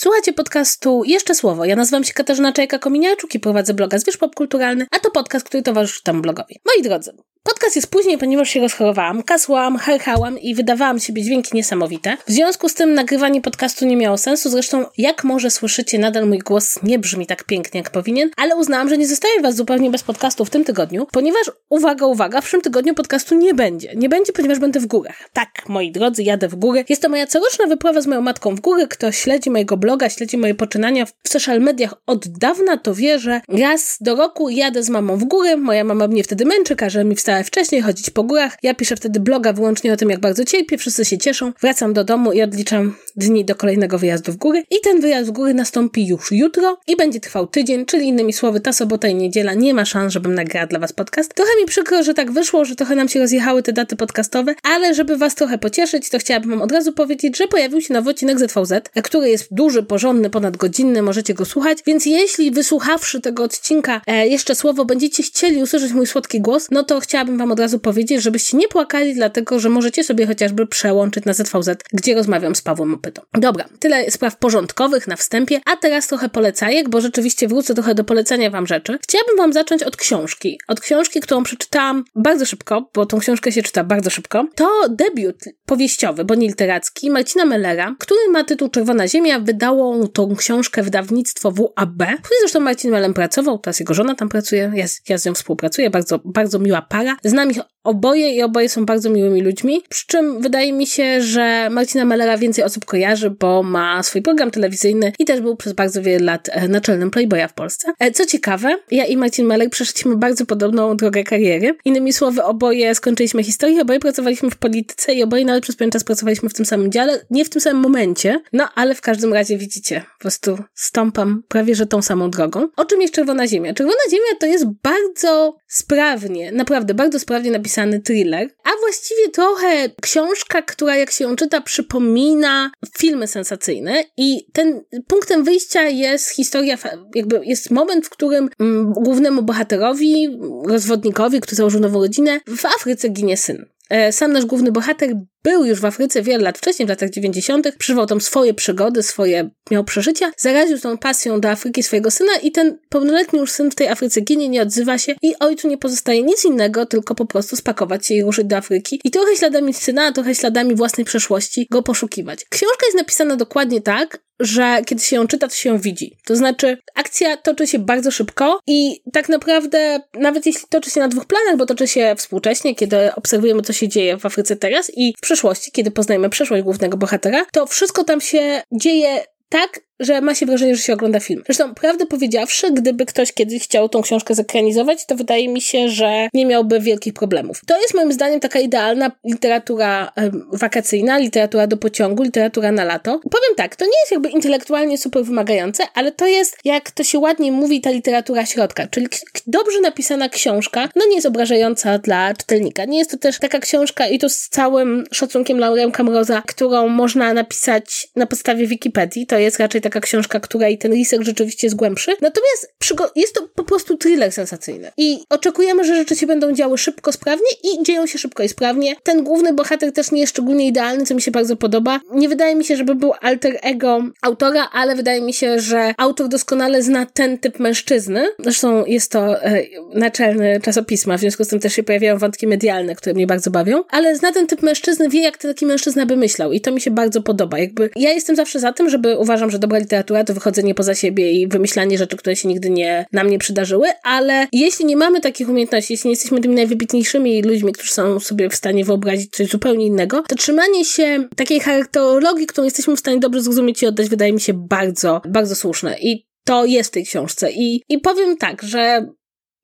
słuchacie 0.00 0.32
podcastu 0.32 1.02
Jeszcze 1.04 1.34
Słowo. 1.34 1.64
Ja 1.64 1.76
nazywam 1.76 2.04
się 2.04 2.12
Katarzyna 2.12 2.52
Czajka-Kominiarczuk 2.52 3.34
i 3.34 3.40
prowadzę 3.40 3.74
bloga 3.74 3.98
Zwierz 3.98 4.16
Popkulturalny, 4.16 4.86
a 4.90 4.98
to 4.98 5.10
podcast, 5.10 5.46
który 5.46 5.62
towarzyszy 5.62 6.02
temu 6.02 6.22
blogowi. 6.22 6.60
Moi 6.66 6.82
drodzy, 6.82 7.12
Podcast 7.42 7.76
jest 7.76 7.90
później, 7.90 8.18
ponieważ 8.18 8.50
się 8.50 8.60
rozchorowałam, 8.60 9.22
kasłam, 9.22 9.78
herchałam 9.78 10.38
i 10.38 10.54
wydawałam 10.54 11.00
siebie 11.00 11.22
dźwięki 11.22 11.50
niesamowite. 11.54 12.16
W 12.26 12.32
związku 12.32 12.68
z 12.68 12.74
tym 12.74 12.94
nagrywanie 12.94 13.40
podcastu 13.40 13.86
nie 13.86 13.96
miało 13.96 14.18
sensu, 14.18 14.50
zresztą 14.50 14.84
jak 14.98 15.24
może 15.24 15.50
słyszycie, 15.50 15.98
nadal 15.98 16.28
mój 16.28 16.38
głos 16.38 16.78
nie 16.82 16.98
brzmi 16.98 17.26
tak 17.26 17.44
pięknie 17.44 17.80
jak 17.80 17.90
powinien, 17.90 18.30
ale 18.36 18.56
uznałam, 18.56 18.88
że 18.88 18.98
nie 18.98 19.06
zostawię 19.06 19.42
was 19.42 19.56
zupełnie 19.56 19.90
bez 19.90 20.02
podcastu 20.02 20.44
w 20.44 20.50
tym 20.50 20.64
tygodniu, 20.64 21.06
ponieważ, 21.12 21.50
uwaga, 21.68 22.06
uwaga, 22.06 22.40
w 22.40 22.44
przyszłym 22.44 22.62
tygodniu 22.62 22.94
podcastu 22.94 23.34
nie 23.34 23.54
będzie. 23.54 23.92
Nie 23.96 24.08
będzie, 24.08 24.32
ponieważ 24.32 24.58
będę 24.58 24.80
w 24.80 24.86
górach. 24.86 25.30
Tak, 25.32 25.48
moi 25.68 25.92
drodzy, 25.92 26.22
jadę 26.22 26.48
w 26.48 26.54
góry. 26.54 26.84
Jest 26.88 27.02
to 27.02 27.08
moja 27.08 27.26
coroczna 27.26 27.66
wyprawa 27.66 28.00
z 28.00 28.06
moją 28.06 28.20
matką 28.20 28.54
w 28.54 28.60
góry. 28.60 28.88
Kto 28.88 29.12
śledzi 29.12 29.50
mojego 29.50 29.76
bloga, 29.76 30.08
śledzi 30.08 30.38
moje 30.38 30.54
poczynania 30.54 31.06
w 31.06 31.28
social 31.28 31.60
mediach 31.60 31.94
od 32.06 32.28
dawna, 32.28 32.76
to 32.76 32.94
wie, 32.94 33.18
że 33.18 33.40
raz 33.48 33.96
do 34.00 34.16
roku 34.16 34.48
jadę 34.48 34.82
z 34.82 34.90
mamą 34.90 35.16
w 35.16 35.24
góry. 35.24 35.56
Moja 35.56 35.84
mama 35.84 36.08
mnie 36.08 36.24
wtedy 36.24 36.44
męczy, 36.44 36.76
każe 36.76 37.04
mi 37.04 37.16
wstać 37.16 37.29
wcześniej, 37.44 37.80
chodzić 37.82 38.10
po 38.10 38.22
górach. 38.22 38.58
Ja 38.62 38.74
piszę 38.74 38.96
wtedy 38.96 39.20
bloga 39.20 39.52
wyłącznie 39.52 39.92
o 39.92 39.96
tym, 39.96 40.10
jak 40.10 40.20
bardzo 40.20 40.44
cierpię, 40.44 40.78
wszyscy 40.78 41.04
się 41.04 41.18
cieszą. 41.18 41.52
Wracam 41.60 41.92
do 41.92 42.04
domu 42.04 42.32
i 42.32 42.42
odliczam 42.42 42.96
dni 43.16 43.44
do 43.44 43.54
kolejnego 43.54 43.98
wyjazdu 43.98 44.32
w 44.32 44.36
góry. 44.36 44.62
I 44.70 44.74
ten 44.84 45.00
wyjazd 45.00 45.28
w 45.28 45.32
góry 45.32 45.54
nastąpi 45.54 46.06
już 46.06 46.32
jutro 46.32 46.78
i 46.86 46.96
będzie 46.96 47.20
trwał 47.20 47.46
tydzień, 47.46 47.86
czyli 47.86 48.06
innymi 48.06 48.32
słowy, 48.32 48.60
ta 48.60 48.72
sobota 48.72 49.08
i 49.08 49.14
niedziela 49.14 49.54
nie 49.54 49.74
ma 49.74 49.84
szans, 49.84 50.12
żebym 50.12 50.34
nagrała 50.34 50.66
dla 50.66 50.78
Was 50.78 50.92
podcast. 50.92 51.34
Trochę 51.34 51.50
mi 51.60 51.66
przykro, 51.66 52.02
że 52.02 52.14
tak 52.14 52.32
wyszło, 52.32 52.64
że 52.64 52.76
trochę 52.76 52.94
nam 52.94 53.08
się 53.08 53.20
rozjechały 53.20 53.62
te 53.62 53.72
daty 53.72 53.96
podcastowe, 53.96 54.54
ale 54.62 54.94
żeby 54.94 55.16
Was 55.16 55.34
trochę 55.34 55.58
pocieszyć, 55.58 56.10
to 56.10 56.18
chciałabym 56.18 56.50
Wam 56.50 56.62
od 56.62 56.72
razu 56.72 56.92
powiedzieć, 56.92 57.36
że 57.36 57.46
pojawił 57.46 57.80
się 57.80 57.94
nowy 57.94 58.10
odcinek 58.10 58.38
ZVZ, 58.38 58.72
który 59.02 59.28
jest 59.28 59.54
duży, 59.54 59.82
porządny, 59.82 60.30
ponadgodzinny, 60.30 61.02
możecie 61.02 61.34
go 61.34 61.44
słuchać, 61.44 61.78
więc 61.86 62.06
jeśli 62.06 62.50
wysłuchawszy 62.50 63.20
tego 63.20 63.42
odcinka 63.42 64.00
e, 64.06 64.28
jeszcze 64.28 64.54
słowo 64.54 64.84
będziecie 64.84 65.22
chcieli 65.22 65.62
usłyszeć 65.62 65.92
mój 65.92 66.06
słodki 66.06 66.40
głos, 66.40 66.68
no 66.70 66.84
to 66.84 67.00
chciałabym 67.00 67.19
Wam 67.24 67.52
od 67.52 67.60
razu 67.60 67.78
powiedzieć, 67.78 68.22
żebyście 68.22 68.56
nie 68.56 68.68
płakali, 68.68 69.14
dlatego 69.14 69.60
że 69.60 69.68
możecie 69.68 70.04
sobie 70.04 70.26
chociażby 70.26 70.66
przełączyć 70.66 71.24
na 71.24 71.32
ZVZ, 71.32 71.70
gdzie 71.92 72.14
rozmawiam 72.14 72.54
z 72.54 72.62
Pawłem 72.62 72.94
Opytą. 72.94 73.22
Dobra, 73.32 73.64
tyle 73.78 74.10
spraw 74.10 74.36
porządkowych 74.38 75.06
na 75.06 75.16
wstępie, 75.16 75.60
a 75.66 75.76
teraz 75.76 76.06
trochę 76.06 76.28
polecajek, 76.28 76.88
bo 76.88 77.00
rzeczywiście 77.00 77.48
wrócę 77.48 77.74
trochę 77.74 77.94
do 77.94 78.04
polecania 78.04 78.50
Wam 78.50 78.66
rzeczy. 78.66 78.98
Chciałabym 79.02 79.36
Wam 79.36 79.52
zacząć 79.52 79.82
od 79.82 79.96
książki. 79.96 80.60
Od 80.68 80.80
książki, 80.80 81.20
którą 81.20 81.42
przeczytałam 81.42 82.04
bardzo 82.14 82.46
szybko, 82.46 82.90
bo 82.94 83.06
tą 83.06 83.18
książkę 83.18 83.52
się 83.52 83.62
czyta 83.62 83.84
bardzo 83.84 84.10
szybko. 84.10 84.46
To 84.54 84.68
debiut 84.88 85.44
powieściowy, 85.66 86.24
bo 86.24 86.34
nie 86.34 86.46
literacki, 86.46 87.10
Marcina 87.10 87.44
Mellera, 87.44 87.94
który 87.98 88.20
ma 88.30 88.44
tytuł 88.44 88.68
Czerwona 88.68 89.08
Ziemia. 89.08 89.40
Wydało 89.40 90.08
tą 90.08 90.36
książkę 90.36 90.82
wydawnictwo 90.82 91.50
WAB, 91.50 92.02
który 92.22 92.40
zresztą 92.40 92.60
Marcin 92.60 92.90
Mellem 92.90 93.14
pracował, 93.14 93.58
teraz 93.58 93.80
jego 93.80 93.94
żona 93.94 94.14
tam 94.14 94.28
pracuje, 94.28 94.72
ja, 94.74 94.84
ja 95.08 95.18
z 95.18 95.26
nią 95.26 95.34
współpracuję, 95.34 95.90
bardzo, 95.90 96.20
bardzo 96.24 96.58
miła 96.58 96.82
para. 96.82 97.09
Znam 97.24 97.50
ich 97.50 97.58
oboje 97.84 98.32
i 98.32 98.42
oboje 98.42 98.68
są 98.68 98.86
bardzo 98.86 99.10
miłymi 99.10 99.42
ludźmi. 99.42 99.82
Przy 99.88 100.06
czym 100.06 100.40
wydaje 100.40 100.72
mi 100.72 100.86
się, 100.86 101.22
że 101.22 101.68
Marcina 101.70 102.04
Mellera 102.04 102.38
więcej 102.38 102.64
osób 102.64 102.84
kojarzy, 102.84 103.30
bo 103.30 103.62
ma 103.62 104.02
swój 104.02 104.22
program 104.22 104.50
telewizyjny 104.50 105.12
i 105.18 105.24
też 105.24 105.40
był 105.40 105.56
przez 105.56 105.72
bardzo 105.72 106.02
wiele 106.02 106.24
lat 106.24 106.48
e, 106.52 106.68
naczelnym 106.68 107.10
Playboya 107.10 107.48
w 107.48 107.52
Polsce. 107.52 107.92
E, 107.98 108.10
co 108.10 108.26
ciekawe, 108.26 108.76
ja 108.90 109.04
i 109.06 109.16
Marcin 109.16 109.46
Meller 109.46 109.70
przeszliśmy 109.70 110.16
bardzo 110.16 110.46
podobną 110.46 110.96
drogę 110.96 111.24
kariery. 111.24 111.76
Innymi 111.84 112.12
słowy, 112.12 112.44
oboje 112.44 112.94
skończyliśmy 112.94 113.44
historię, 113.44 113.82
oboje 113.82 114.00
pracowaliśmy 114.00 114.50
w 114.50 114.56
polityce 114.56 115.14
i 115.14 115.22
oboje 115.22 115.44
nawet 115.44 115.62
przez 115.62 115.76
pewien 115.76 115.90
czas 115.90 116.04
pracowaliśmy 116.04 116.48
w 116.48 116.54
tym 116.54 116.66
samym 116.66 116.92
dziale. 116.92 117.20
Nie 117.30 117.44
w 117.44 117.50
tym 117.50 117.60
samym 117.60 117.82
momencie, 117.82 118.40
no 118.52 118.68
ale 118.74 118.94
w 118.94 119.00
każdym 119.00 119.32
razie 119.32 119.58
widzicie, 119.58 120.04
po 120.18 120.22
prostu 120.22 120.58
stąpam 120.74 121.42
prawie 121.48 121.74
że 121.74 121.86
tą 121.86 122.02
samą 122.02 122.30
drogą. 122.30 122.68
O 122.76 122.84
czym 122.84 123.02
jest 123.02 123.14
Czerwona 123.14 123.46
Ziemia? 123.46 123.74
Czerwona 123.74 123.98
Ziemia 124.10 124.38
to 124.40 124.46
jest 124.46 124.64
bardzo 124.82 125.56
sprawnie, 125.66 126.52
naprawdę 126.52 126.94
bardzo 127.00 127.18
sprawnie 127.18 127.50
napisany 127.50 128.00
thriller, 128.00 128.48
a 128.64 128.70
właściwie 128.80 129.28
trochę 129.28 129.88
książka, 130.02 130.62
która 130.62 130.96
jak 130.96 131.10
się 131.10 131.24
ją 131.24 131.36
czyta 131.36 131.60
przypomina 131.60 132.70
filmy 132.98 133.26
sensacyjne 133.26 134.04
i 134.16 134.46
ten 134.52 134.80
punktem 135.06 135.44
wyjścia 135.44 135.82
jest 135.82 136.28
historia, 136.30 136.78
jakby 137.14 137.40
jest 137.44 137.70
moment, 137.70 138.06
w 138.06 138.10
którym 138.10 138.48
mm, 138.58 138.92
głównemu 138.92 139.42
bohaterowi, 139.42 140.38
rozwodnikowi, 140.66 141.40
który 141.40 141.56
założył 141.56 141.80
nową 141.80 142.00
rodzinę, 142.00 142.40
w 142.46 142.64
Afryce 142.66 143.08
ginie 143.08 143.36
syn. 143.36 143.66
E, 143.90 144.12
sam 144.12 144.32
nasz 144.32 144.44
główny 144.44 144.72
bohater 144.72 145.10
był 145.42 145.64
już 145.64 145.80
w 145.80 145.84
Afryce 145.84 146.22
wiele 146.22 146.44
lat 146.44 146.58
wcześniej, 146.58 146.86
w 146.86 146.88
latach 146.88 147.10
90., 147.10 147.76
przeżywał 147.78 148.06
tam 148.06 148.20
swoje 148.20 148.54
przygody, 148.54 149.02
swoje 149.02 149.50
miał 149.70 149.84
przeżycia, 149.84 150.32
zaraził 150.36 150.78
tą 150.78 150.98
pasją 150.98 151.40
do 151.40 151.50
Afryki 151.50 151.82
swojego 151.82 152.10
syna 152.10 152.32
i 152.42 152.52
ten 152.52 152.78
pełnoletni 152.88 153.38
już 153.38 153.50
syn 153.50 153.70
w 153.70 153.74
tej 153.74 153.88
Afryce 153.88 154.20
ginie, 154.20 154.48
nie 154.48 154.62
odzywa 154.62 154.98
się 154.98 155.14
i 155.22 155.34
ojcu 155.40 155.68
nie 155.68 155.78
pozostaje 155.78 156.22
nic 156.22 156.44
innego, 156.44 156.86
tylko 156.86 157.14
po 157.14 157.26
prostu 157.26 157.56
spakować 157.56 158.06
się 158.06 158.14
i 158.14 158.22
ruszyć 158.22 158.46
do 158.46 158.56
Afryki 158.56 159.00
i 159.04 159.10
trochę 159.10 159.36
śladami 159.36 159.74
syna, 159.74 160.02
a 160.04 160.12
trochę 160.12 160.34
śladami 160.34 160.74
własnej 160.74 161.04
przeszłości 161.04 161.66
go 161.70 161.82
poszukiwać. 161.82 162.44
Książka 162.48 162.86
jest 162.86 162.98
napisana 162.98 163.36
dokładnie 163.36 163.80
tak, 163.80 164.18
że 164.40 164.82
kiedy 164.86 165.02
się 165.02 165.16
ją 165.16 165.26
czyta, 165.26 165.48
to 165.48 165.54
się 165.54 165.68
ją 165.68 165.78
widzi. 165.78 166.16
To 166.24 166.36
znaczy, 166.36 166.78
akcja 166.94 167.36
toczy 167.36 167.66
się 167.66 167.78
bardzo 167.78 168.10
szybko 168.10 168.60
i 168.66 169.02
tak 169.12 169.28
naprawdę, 169.28 170.00
nawet 170.14 170.46
jeśli 170.46 170.62
toczy 170.68 170.90
się 170.90 171.00
na 171.00 171.08
dwóch 171.08 171.26
planach, 171.26 171.56
bo 171.56 171.66
toczy 171.66 171.88
się 171.88 172.14
współcześnie, 172.16 172.74
kiedy 172.74 173.14
obserwujemy, 173.14 173.62
co 173.62 173.72
się 173.72 173.88
dzieje 173.88 174.16
w 174.16 174.26
Afryce 174.26 174.56
teraz 174.56 174.92
i 174.96 175.14
w 175.16 175.20
przeszłości, 175.30 175.72
kiedy 175.72 175.90
poznajemy 175.90 176.30
przeszłość 176.30 176.62
głównego 176.62 176.96
bohatera, 176.96 177.44
to 177.52 177.66
wszystko 177.66 178.04
tam 178.04 178.20
się 178.20 178.62
dzieje 178.72 179.24
tak, 179.48 179.80
że 180.00 180.20
ma 180.20 180.34
się 180.34 180.46
wrażenie, 180.46 180.76
że 180.76 180.82
się 180.82 180.92
ogląda 180.92 181.20
film. 181.20 181.42
Zresztą, 181.46 181.74
prawdę 181.74 182.06
powiedziawszy, 182.06 182.72
gdyby 182.72 183.06
ktoś 183.06 183.32
kiedyś 183.32 183.62
chciał 183.62 183.88
tą 183.88 184.02
książkę 184.02 184.34
zekranizować, 184.34 185.06
to 185.06 185.16
wydaje 185.16 185.48
mi 185.48 185.60
się, 185.60 185.88
że 185.88 186.28
nie 186.34 186.46
miałby 186.46 186.80
wielkich 186.80 187.12
problemów. 187.12 187.60
To 187.66 187.80
jest 187.80 187.94
moim 187.94 188.12
zdaniem 188.12 188.40
taka 188.40 188.60
idealna 188.60 189.10
literatura 189.24 190.12
wakacyjna, 190.52 191.18
literatura 191.18 191.66
do 191.66 191.76
pociągu, 191.76 192.22
literatura 192.22 192.72
na 192.72 192.84
lato. 192.84 193.10
Powiem 193.10 193.54
tak, 193.56 193.76
to 193.76 193.84
nie 193.84 194.00
jest 194.00 194.12
jakby 194.12 194.28
intelektualnie 194.28 194.98
super 194.98 195.24
wymagające, 195.24 195.84
ale 195.94 196.12
to 196.12 196.26
jest, 196.26 196.58
jak 196.64 196.90
to 196.90 197.04
się 197.04 197.18
ładnie 197.18 197.52
mówi, 197.52 197.80
ta 197.80 197.90
literatura 197.90 198.46
środka, 198.46 198.86
czyli 198.86 199.06
dobrze 199.46 199.80
napisana 199.80 200.28
książka, 200.28 200.88
no 200.96 201.06
nie 201.06 201.14
jest 201.14 201.26
obrażająca 201.26 201.98
dla 201.98 202.34
czytelnika. 202.34 202.84
Nie 202.84 202.98
jest 202.98 203.10
to 203.10 203.18
też 203.18 203.38
taka 203.38 203.58
książka 203.58 204.06
i 204.06 204.18
to 204.18 204.28
z 204.28 204.48
całym 204.48 205.04
szacunkiem 205.12 205.58
Laurem 205.58 205.92
Kamroza, 205.92 206.42
którą 206.46 206.88
można 206.88 207.34
napisać 207.34 208.08
na 208.16 208.26
podstawie 208.26 208.66
Wikipedii. 208.66 209.26
To 209.26 209.38
jest 209.38 209.58
raczej 209.58 209.80
taka 209.80 209.89
książka, 209.90 210.40
której 210.40 210.78
ten 210.78 210.92
research 210.92 211.26
rzeczywiście 211.26 211.66
jest 211.66 211.76
głębszy. 211.76 212.12
Natomiast 212.20 212.74
jest 213.16 213.34
to 213.34 213.48
po 213.54 213.64
prostu 213.64 213.96
thriller 213.96 214.32
sensacyjny. 214.32 214.90
I 214.96 215.18
oczekujemy, 215.30 215.84
że 215.84 215.96
rzeczy 215.96 216.16
się 216.16 216.26
będą 216.26 216.52
działy 216.52 216.78
szybko, 216.78 217.12
sprawnie 217.12 217.50
i 217.64 217.82
dzieją 217.82 218.06
się 218.06 218.18
szybko 218.18 218.42
i 218.42 218.48
sprawnie. 218.48 218.96
Ten 219.02 219.24
główny 219.24 219.52
bohater 219.52 219.92
też 219.92 220.12
nie 220.12 220.20
jest 220.20 220.32
szczególnie 220.32 220.66
idealny, 220.66 221.06
co 221.06 221.14
mi 221.14 221.22
się 221.22 221.30
bardzo 221.30 221.56
podoba. 221.56 222.00
Nie 222.14 222.28
wydaje 222.28 222.54
mi 222.54 222.64
się, 222.64 222.76
żeby 222.76 222.94
był 222.94 223.12
alter 223.20 223.58
ego 223.62 224.02
autora, 224.22 224.68
ale 224.72 224.96
wydaje 224.96 225.20
mi 225.20 225.32
się, 225.32 225.60
że 225.60 225.94
autor 225.98 226.28
doskonale 226.28 226.82
zna 226.82 227.06
ten 227.06 227.38
typ 227.38 227.58
mężczyzny. 227.58 228.28
Zresztą 228.38 228.84
jest 228.86 229.12
to 229.12 229.42
e, 229.42 229.62
naczelny 229.94 230.60
czasopisma, 230.62 231.16
w 231.16 231.20
związku 231.20 231.44
z 231.44 231.48
tym 231.48 231.60
też 231.60 231.72
się 231.72 231.82
pojawiają 231.82 232.18
wątki 232.18 232.46
medialne, 232.46 232.94
które 232.94 233.14
mnie 233.14 233.26
bardzo 233.26 233.50
bawią, 233.50 233.82
ale 233.90 234.16
zna 234.16 234.32
ten 234.32 234.46
typ 234.46 234.62
mężczyzny, 234.62 235.08
wie 235.08 235.22
jak 235.22 235.38
taki 235.38 235.66
mężczyzna 235.66 236.06
by 236.06 236.16
myślał 236.16 236.52
i 236.52 236.60
to 236.60 236.72
mi 236.72 236.80
się 236.80 236.90
bardzo 236.90 237.22
podoba. 237.22 237.58
Jakby 237.58 237.90
ja 237.96 238.10
jestem 238.10 238.36
zawsze 238.36 238.60
za 238.60 238.72
tym, 238.72 238.90
żeby 238.90 239.18
uważam, 239.18 239.50
że 239.50 239.58
dobra 239.58 239.79
literatura 239.80 240.24
to 240.24 240.34
wychodzenie 240.34 240.74
poza 240.74 240.94
siebie 240.94 241.32
i 241.32 241.48
wymyślanie 241.48 241.98
rzeczy, 241.98 242.16
które 242.16 242.36
się 242.36 242.48
nigdy 242.48 242.70
nie, 242.70 243.06
nam 243.12 243.30
nie 243.30 243.38
przydarzyły, 243.38 243.88
ale 244.02 244.46
jeśli 244.52 244.84
nie 244.84 244.96
mamy 244.96 245.20
takich 245.20 245.48
umiejętności, 245.48 245.92
jeśli 245.92 246.08
nie 246.08 246.12
jesteśmy 246.12 246.40
tymi 246.40 246.54
najwybitniejszymi 246.54 247.42
ludźmi, 247.42 247.72
którzy 247.72 247.92
są 247.92 248.20
sobie 248.20 248.50
w 248.50 248.54
stanie 248.54 248.84
wyobrazić 248.84 249.36
coś 249.36 249.48
zupełnie 249.48 249.86
innego, 249.86 250.22
to 250.28 250.34
trzymanie 250.34 250.84
się 250.84 251.28
takiej 251.36 251.60
charakterologii, 251.60 252.46
którą 252.46 252.64
jesteśmy 252.64 252.96
w 252.96 253.00
stanie 253.00 253.18
dobrze 253.18 253.42
zrozumieć 253.42 253.82
i 253.82 253.86
oddać, 253.86 254.08
wydaje 254.08 254.32
mi 254.32 254.40
się 254.40 254.54
bardzo, 254.54 255.20
bardzo 255.28 255.56
słuszne. 255.56 255.96
I 256.00 256.26
to 256.44 256.64
jest 256.64 256.90
w 256.90 256.92
tej 256.92 257.04
książce. 257.04 257.52
I, 257.52 257.82
i 257.88 257.98
powiem 257.98 258.36
tak, 258.36 258.62
że 258.62 259.06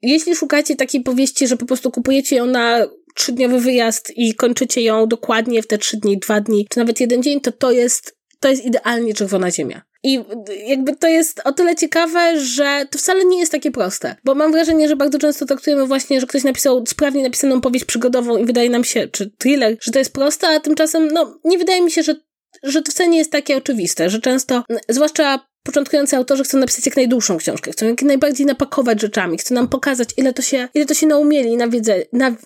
jeśli 0.02 0.36
szukacie 0.36 0.76
takiej 0.76 1.00
powieści, 1.00 1.48
że 1.48 1.56
po 1.56 1.66
prostu 1.66 1.90
kupujecie 1.90 2.36
ją 2.36 2.46
na 2.46 2.86
trzydniowy 3.14 3.60
wyjazd 3.60 4.12
i 4.16 4.34
kończycie 4.34 4.82
ją 4.82 5.06
dokładnie 5.06 5.62
w 5.62 5.66
te 5.66 5.78
trzy 5.78 5.96
dni, 5.96 6.18
dwa 6.18 6.40
dni, 6.40 6.66
czy 6.70 6.78
nawet 6.78 7.00
jeden 7.00 7.22
dzień, 7.22 7.40
to 7.40 7.52
to 7.52 7.72
jest, 7.72 8.16
to 8.40 8.48
jest 8.48 8.64
idealnie 8.64 9.14
czerwona 9.14 9.50
ziemia. 9.50 9.82
I 10.06 10.24
jakby 10.66 10.96
to 10.96 11.08
jest 11.08 11.40
o 11.44 11.52
tyle 11.52 11.76
ciekawe, 11.76 12.40
że 12.40 12.86
to 12.90 12.98
wcale 12.98 13.24
nie 13.24 13.40
jest 13.40 13.52
takie 13.52 13.70
proste. 13.70 14.16
Bo 14.24 14.34
mam 14.34 14.52
wrażenie, 14.52 14.88
że 14.88 14.96
bardzo 14.96 15.18
często 15.18 15.46
traktujemy 15.46 15.86
właśnie, 15.86 16.20
że 16.20 16.26
ktoś 16.26 16.44
napisał 16.44 16.84
sprawnie 16.86 17.22
napisaną 17.22 17.60
powieść 17.60 17.84
przygodową 17.84 18.36
i 18.36 18.44
wydaje 18.44 18.70
nam 18.70 18.84
się, 18.84 19.08
czy 19.08 19.30
thriller, 19.30 19.76
że 19.80 19.92
to 19.92 19.98
jest 19.98 20.12
proste, 20.12 20.48
a 20.48 20.60
tymczasem, 20.60 21.08
no, 21.08 21.38
nie 21.44 21.58
wydaje 21.58 21.82
mi 21.82 21.90
się, 21.90 22.02
że, 22.02 22.14
że 22.62 22.82
to 22.82 22.92
wcale 22.92 23.08
nie 23.08 23.18
jest 23.18 23.32
takie 23.32 23.56
oczywiste, 23.56 24.10
że 24.10 24.20
często, 24.20 24.64
zwłaszcza 24.88 25.46
początkujący 25.66 26.16
autorzy 26.16 26.44
chcą 26.44 26.58
napisać 26.58 26.86
jak 26.86 26.96
najdłuższą 26.96 27.36
książkę, 27.36 27.72
chcą 27.72 27.86
jak 27.86 28.02
najbardziej 28.02 28.46
napakować 28.46 29.00
rzeczami, 29.00 29.38
chcą 29.38 29.54
nam 29.54 29.68
pokazać, 29.68 30.08
ile 30.16 30.32
to 30.32 30.42
się, 30.42 30.68
ile 30.74 30.86
to 30.86 30.94
się 30.94 31.06
naumieli 31.06 31.56
nawiedze, 31.56 32.02